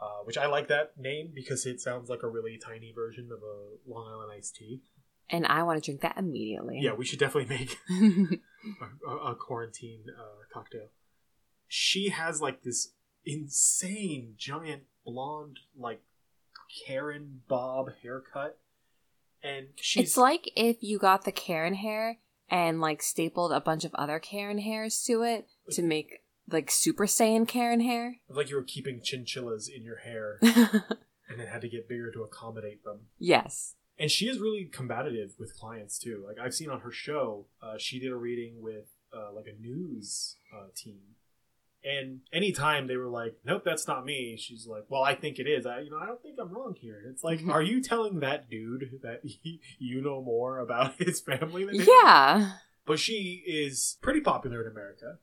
[0.00, 3.38] uh, which I like that name because it sounds like a really tiny version of
[3.42, 4.80] a Long Island iced tea.
[5.30, 6.80] And I want to drink that immediately.
[6.80, 7.78] Yeah, we should definitely make
[9.06, 10.88] a, a, a quarantine uh, cocktail.
[11.68, 12.92] She has like this
[13.24, 16.02] insane giant blonde, like
[16.86, 18.58] Karen Bob haircut,
[19.42, 22.18] and she's it's like if you got the Karen hair
[22.50, 27.06] and like stapled a bunch of other Karen hairs to it to make like Super
[27.06, 28.16] Saiyan Karen hair.
[28.28, 32.22] like you were keeping chinchillas in your hair and then had to get bigger to
[32.22, 33.00] accommodate them.
[33.18, 33.74] yes.
[33.98, 36.22] and she is really combative with clients too.
[36.26, 39.60] Like I've seen on her show, uh, she did a reading with uh, like a
[39.60, 41.00] news uh, team,
[41.84, 45.46] and anytime they were like, "Nope, that's not me," she's like, "Well, I think it
[45.46, 45.66] is.
[45.66, 48.20] I, you know, I don't think I'm wrong here." And it's like, are you telling
[48.20, 51.86] that dude that he, you know more about his family than him?
[51.88, 52.52] Yeah.
[52.86, 55.18] But she is pretty popular in America.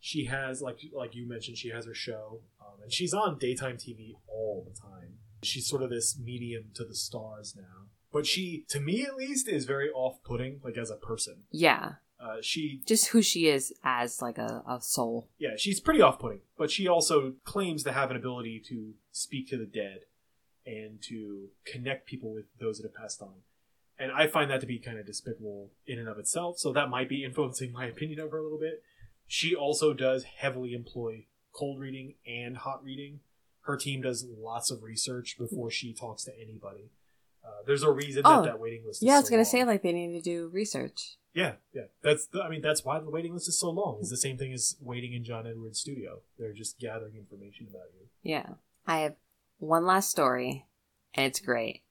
[0.00, 3.76] She has, like like you mentioned, she has her show, um, and she's on daytime
[3.76, 5.18] TV all the time.
[5.42, 7.88] She's sort of this medium to the stars now.
[8.12, 11.44] But she, to me at least, is very off-putting, like as a person.
[11.50, 11.92] Yeah.
[12.22, 15.28] Uh, she, Just who she is as like a, a soul.
[15.38, 16.40] yeah, she's pretty off-putting.
[16.58, 20.00] But she also claims to have an ability to speak to the dead
[20.66, 23.36] and to connect people with those that have passed on.
[23.98, 26.58] And I find that to be kind of despicable in and of itself.
[26.58, 28.82] So that might be influencing my opinion of her a little bit.
[29.26, 33.20] She also does heavily employ cold reading and hot reading.
[33.62, 36.90] Her team does lots of research before she talks to anybody.
[37.44, 39.02] Uh, there's a reason Oh, that that waiting list.
[39.02, 39.50] Is Yeah, I was so gonna long.
[39.50, 41.16] say like they need to do research.
[41.34, 41.84] Yeah, yeah.
[42.02, 43.98] That's the, I mean that's why the waiting list is so long.
[44.00, 46.20] It's the same thing as waiting in John Edwards' studio.
[46.38, 48.06] They're just gathering information about you.
[48.22, 48.54] Yeah.
[48.86, 49.14] I have
[49.58, 50.66] one last story,
[51.14, 51.82] and it's great.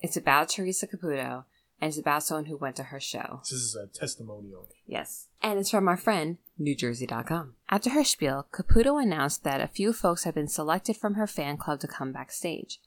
[0.00, 1.44] It's about Teresa Caputo,
[1.80, 3.40] and it's about someone who went to her show.
[3.42, 4.68] This is a testimonial.
[4.86, 5.28] Yes.
[5.42, 7.54] And it's from our friend, NewJersey.com.
[7.68, 11.56] After her spiel, Caputo announced that a few folks had been selected from her fan
[11.56, 12.80] club to come backstage.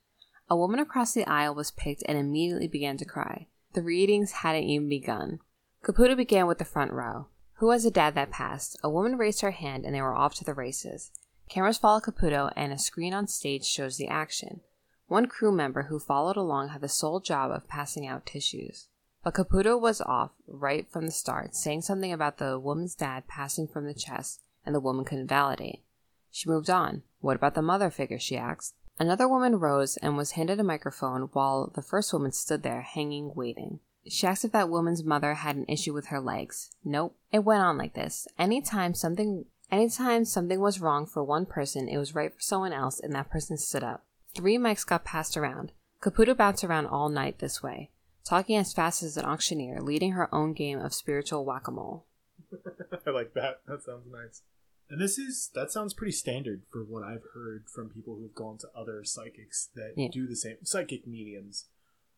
[0.49, 3.47] A woman across the aisle was picked and immediately began to cry.
[3.73, 5.39] The readings hadn't even begun.
[5.85, 7.27] Caputo began with the front row.
[7.57, 8.75] Who has a dad that passed?
[8.83, 11.11] A woman raised her hand and they were off to the races.
[11.47, 14.61] Cameras follow Caputo and a screen on stage shows the action.
[15.05, 18.87] One crew member who followed along had the sole job of passing out tissues.
[19.23, 23.67] But Caputo was off right from the start, saying something about the woman's dad passing
[23.67, 25.83] from the chest, and the woman couldn't validate.
[26.31, 27.03] She moved on.
[27.19, 28.17] What about the mother figure?
[28.17, 28.73] she asked.
[28.97, 33.35] Another woman rose and was handed a microphone while the first woman stood there, hanging,
[33.35, 33.81] waiting.
[34.07, 36.69] She asked if that woman's mother had an issue with her legs.
[36.83, 37.15] Nope.
[37.31, 38.27] It went on like this.
[38.37, 42.99] Anytime something anytime something was wrong for one person, it was right for someone else,
[42.99, 44.03] and that person stood up.
[44.35, 45.71] Three mics got passed around.
[46.01, 47.89] Caputo bounced around all night this way,
[48.23, 52.05] talking as fast as an auctioneer, leading her own game of spiritual whack a mole.
[53.07, 53.61] I like that.
[53.67, 54.41] That sounds nice.
[54.87, 58.59] And this is that sounds pretty standard for what I've heard from people who've gone
[58.59, 60.09] to other psychics that Yeah.
[60.11, 61.65] do the same psychic mediums,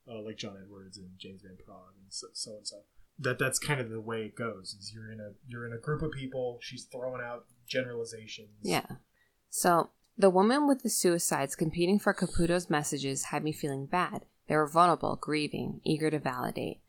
[0.09, 2.77] uh, like John Edwards and James Van Praagh and so, so and so.
[3.19, 4.75] That that's kind of the way it goes.
[4.79, 6.59] Is you're in a you're in a group of people.
[6.61, 8.49] She's throwing out generalizations.
[8.61, 8.85] Yeah.
[9.49, 14.25] So, the woman with the suicides competing for Caputo's messages had me feeling bad.
[14.47, 16.79] They were vulnerable, grieving, eager to validate.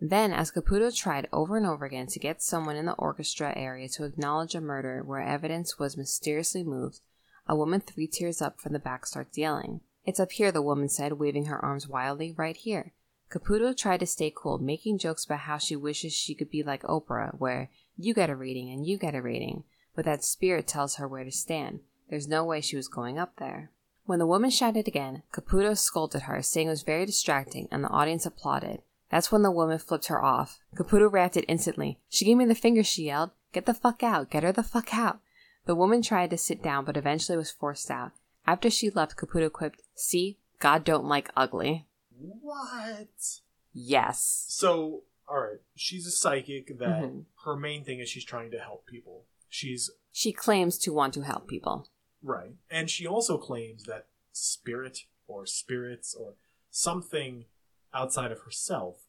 [0.00, 3.88] Then, as Caputo tried over and over again to get someone in the orchestra area
[3.90, 7.00] to acknowledge a murder where evidence was mysteriously moved,
[7.46, 9.80] a woman three tiers up from the back starts yelling.
[10.04, 12.92] It's up here, the woman said, waving her arms wildly, right here.
[13.30, 16.82] Caputo tried to stay cool, making jokes about how she wishes she could be like
[16.82, 20.96] Oprah, where you get a reading and you get a reading, but that spirit tells
[20.96, 21.80] her where to stand.
[22.10, 23.70] There's no way she was going up there.
[24.06, 27.88] When the woman shouted again, Caputo scolded her, saying it was very distracting, and the
[27.88, 28.82] audience applauded.
[29.10, 30.60] That's when the woman flipped her off.
[30.76, 31.98] Caputo reacted instantly.
[32.10, 33.30] She gave me the finger, she yelled.
[33.52, 34.30] Get the fuck out.
[34.30, 35.20] Get her the fuck out.
[35.66, 38.12] The woman tried to sit down, but eventually was forced out.
[38.46, 41.86] After she left, Caputo quipped, See, God don't like ugly.
[42.16, 43.40] What?
[43.72, 44.44] Yes.
[44.48, 47.24] So, all right, she's a psychic that Mhm.
[47.44, 49.26] her main thing is she's trying to help people.
[49.48, 51.88] She's She claims to want to help people.
[52.22, 56.36] right, and she also claims that spirit or spirits or
[56.70, 57.46] something
[57.92, 59.08] outside of herself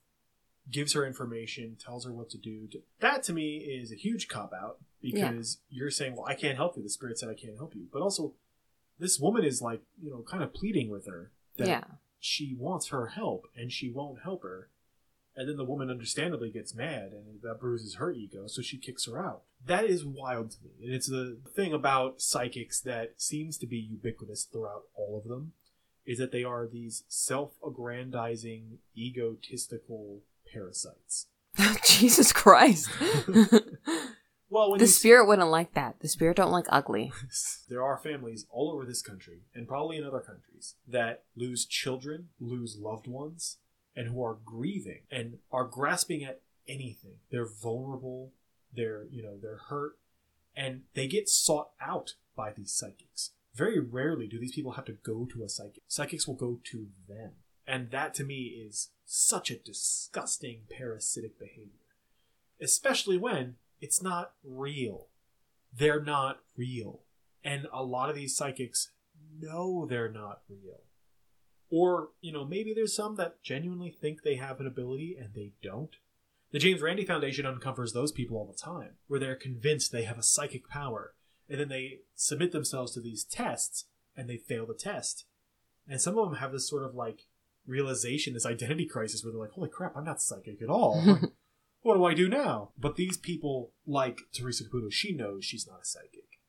[0.69, 2.67] gives her information, tells her what to do.
[2.99, 6.75] That to me is a huge cop out because you're saying, "Well, I can't help
[6.75, 8.35] you." The spirit said, "I can't help you," but also
[8.99, 11.83] this woman is like, you know, kind of pleading with her that Yeah.
[12.19, 14.69] she wants her help and she won't help her.
[15.37, 19.05] And then the woman understandably gets mad and that bruises her ego, so she kicks
[19.05, 19.43] her out.
[19.65, 20.85] That is wild to me.
[20.85, 25.51] And it's the thing about psychics that seems to be ubiquitous throughout all of them
[26.05, 30.21] is that they are these self aggrandizing, egotistical
[30.53, 31.27] parasites.
[31.85, 32.89] Jesus Christ.
[34.55, 35.99] Well, the spirit wouldn't like that.
[35.99, 37.11] The spirit don't like ugly.
[37.69, 42.29] there are families all over this country and probably in other countries that lose children,
[42.39, 43.57] lose loved ones,
[43.97, 46.39] and who are grieving and are grasping at
[46.69, 47.15] anything.
[47.31, 48.31] They're vulnerable,
[48.73, 49.97] they're, you know, they're hurt,
[50.55, 53.31] and they get sought out by these psychics.
[53.53, 55.83] Very rarely do these people have to go to a psychic.
[55.89, 57.31] Psychics will go to them.
[57.67, 61.81] And that to me is such a disgusting parasitic behavior.
[62.61, 65.07] Especially when it's not real
[65.77, 67.01] they're not real.
[67.43, 68.91] And a lot of these psychics
[69.39, 70.81] know they're not real.
[71.69, 75.51] Or, you know, maybe there's some that genuinely think they have an ability and they
[75.61, 75.95] don't.
[76.51, 80.17] The James Randi Foundation uncovers those people all the time, where they're convinced they have
[80.17, 81.13] a psychic power,
[81.49, 85.25] and then they submit themselves to these tests, and they fail the test.
[85.87, 87.23] And some of them have this sort of like
[87.67, 91.03] realization, this identity crisis, where they're like, holy crap, I'm not psychic at all.
[91.85, 92.69] What do I do now?
[92.79, 96.39] But these people, like Teresa Caputo, she knows she's not a psychic.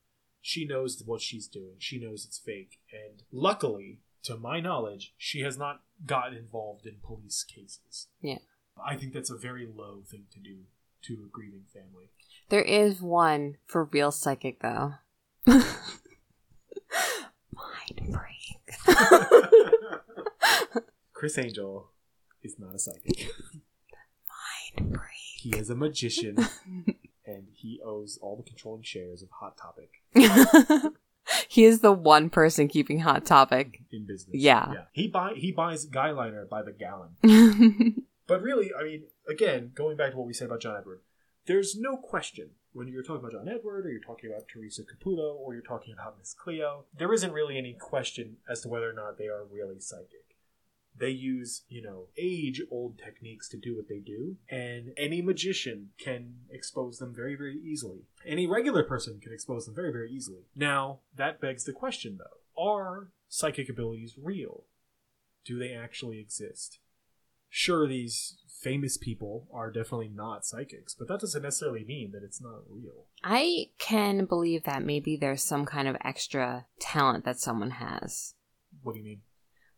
[0.40, 1.74] She knows what she's doing.
[1.76, 2.78] She knows it's fake.
[2.90, 8.06] And luckily, to my knowledge, she has not gotten involved in police cases.
[8.22, 8.38] Yeah.
[8.82, 10.60] I think that's a very low thing to do
[11.02, 12.08] to a grieving family.
[12.48, 14.94] There is one for real psychic though.
[15.46, 15.60] Mind
[18.08, 18.86] break.
[21.12, 21.90] Criss Angel
[22.42, 23.28] is not a psychic.
[24.76, 25.02] Break.
[25.38, 26.36] He is a magician,
[27.26, 29.90] and he owes all the controlling shares of Hot Topic
[31.48, 33.82] he is the one person keeping Hot Topic.
[33.92, 34.36] in business.
[34.36, 34.72] Yeah.
[34.72, 34.84] yeah.
[34.92, 38.02] He buy he buys Guyliner by the gallon.
[38.26, 41.00] But really, I mean, again, going back to what we said about John Edward,
[41.46, 45.36] there's no question when you're talking about John Edward, or you're talking about Teresa Caputo,
[45.36, 48.92] or you're talking about Miss Cleo, there isn't really any question as to whether or
[48.92, 50.25] not they are really psychic
[50.98, 55.90] they use you know age old techniques to do what they do and any magician
[55.98, 58.00] can expose them very very easily.
[58.24, 60.42] Any regular person can expose them very very easily.
[60.54, 62.62] Now that begs the question though.
[62.62, 64.64] Are psychic abilities real?
[65.44, 66.78] Do they actually exist?
[67.48, 72.40] Sure these famous people are definitely not psychics but that doesn't necessarily mean that it's
[72.40, 73.04] not real.
[73.22, 78.34] I can believe that maybe there's some kind of extra talent that someone has.
[78.82, 79.20] what do you mean?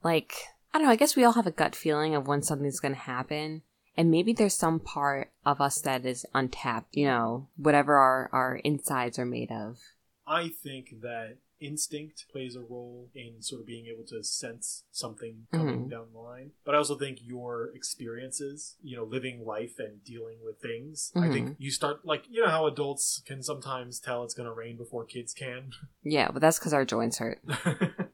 [0.03, 0.35] Like,
[0.79, 2.95] I don't know, I guess we all have a gut feeling of when something's going
[2.95, 3.63] to happen.
[3.97, 8.57] And maybe there's some part of us that is untapped, you know, whatever our, our
[8.63, 9.81] insides are made of.
[10.25, 15.49] I think that instinct plays a role in sort of being able to sense something
[15.53, 15.91] coming Mhm.
[15.91, 16.53] down the line.
[16.65, 21.29] But I also think your experiences, you know, living life and dealing with things, I
[21.29, 24.77] think you start like you know how adults can sometimes tell it's going to rain
[24.77, 25.73] before kids can.
[26.05, 27.41] Yeah, but that's because our joints hurt.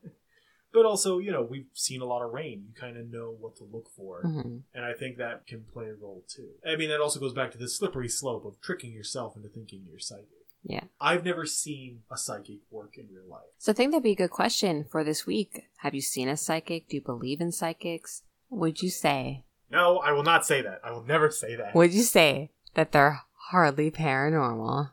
[0.74, 2.64] but also, you know, we've seen a lot of rain.
[2.66, 4.20] You kind of know what to look for.
[4.22, 6.48] hmm And I think that can play a role too.
[6.66, 9.84] I mean, that also goes back to the slippery slope of tricking yourself into thinking
[9.88, 10.28] you're psychic.
[10.66, 10.84] Yeah.
[11.00, 13.42] I've never seen a psychic work in real life.
[13.58, 15.64] So I think that'd be a good question for this week.
[15.78, 16.88] Have you seen a psychic?
[16.88, 18.22] Do you believe in psychics?
[18.50, 20.80] Would you say, No, I will not say that.
[20.82, 21.74] I will never say that.
[21.74, 23.20] would you say that they're
[23.50, 24.92] hardly paranormal?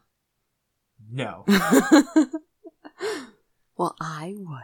[1.10, 1.46] No.
[3.78, 4.64] well, I would.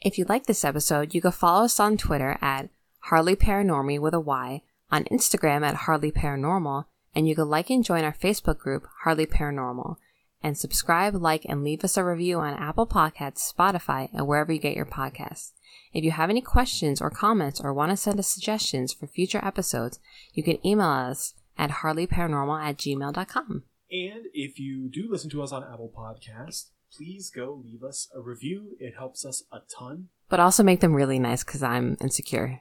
[0.00, 2.68] If you like this episode, you can follow us on Twitter at
[3.00, 6.84] Harley Paranormy with a Y, on Instagram at Harley Paranormal,
[7.14, 9.96] and you can like and join our Facebook group, Harley Paranormal,
[10.40, 14.60] and subscribe, like, and leave us a review on Apple Podcasts, Spotify, and wherever you
[14.60, 15.50] get your podcasts.
[15.92, 19.44] If you have any questions or comments or want to send us suggestions for future
[19.44, 19.98] episodes,
[20.32, 23.64] you can email us at harleyparanormal at gmail.com.
[23.90, 26.66] and if you do listen to us on Apple Podcast,
[26.96, 28.76] please go leave us a review.
[28.80, 30.08] It helps us a ton.
[30.28, 32.60] But also make them really nice because I'm insecure.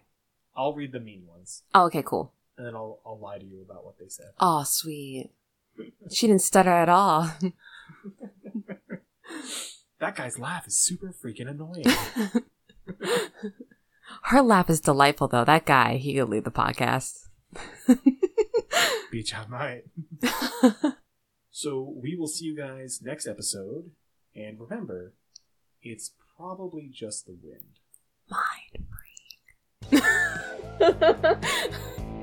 [0.55, 2.34] I'll read the mean ones, Oh, okay, cool.
[2.57, 4.32] and then I'll, I'll lie to you about what they said.
[4.39, 5.30] Oh, sweet.
[6.11, 7.32] She didn't stutter at all.
[9.99, 11.84] That guy's laugh is super freaking annoying.
[14.23, 15.43] Her laugh is delightful, though.
[15.43, 17.28] That guy, he could lead the podcast.
[19.11, 19.84] Beach I might.
[21.49, 23.89] So we will see you guys next episode.
[24.38, 25.13] And remember,
[25.81, 27.79] it's probably just the wind.
[28.29, 28.85] Mind
[29.89, 30.03] freak.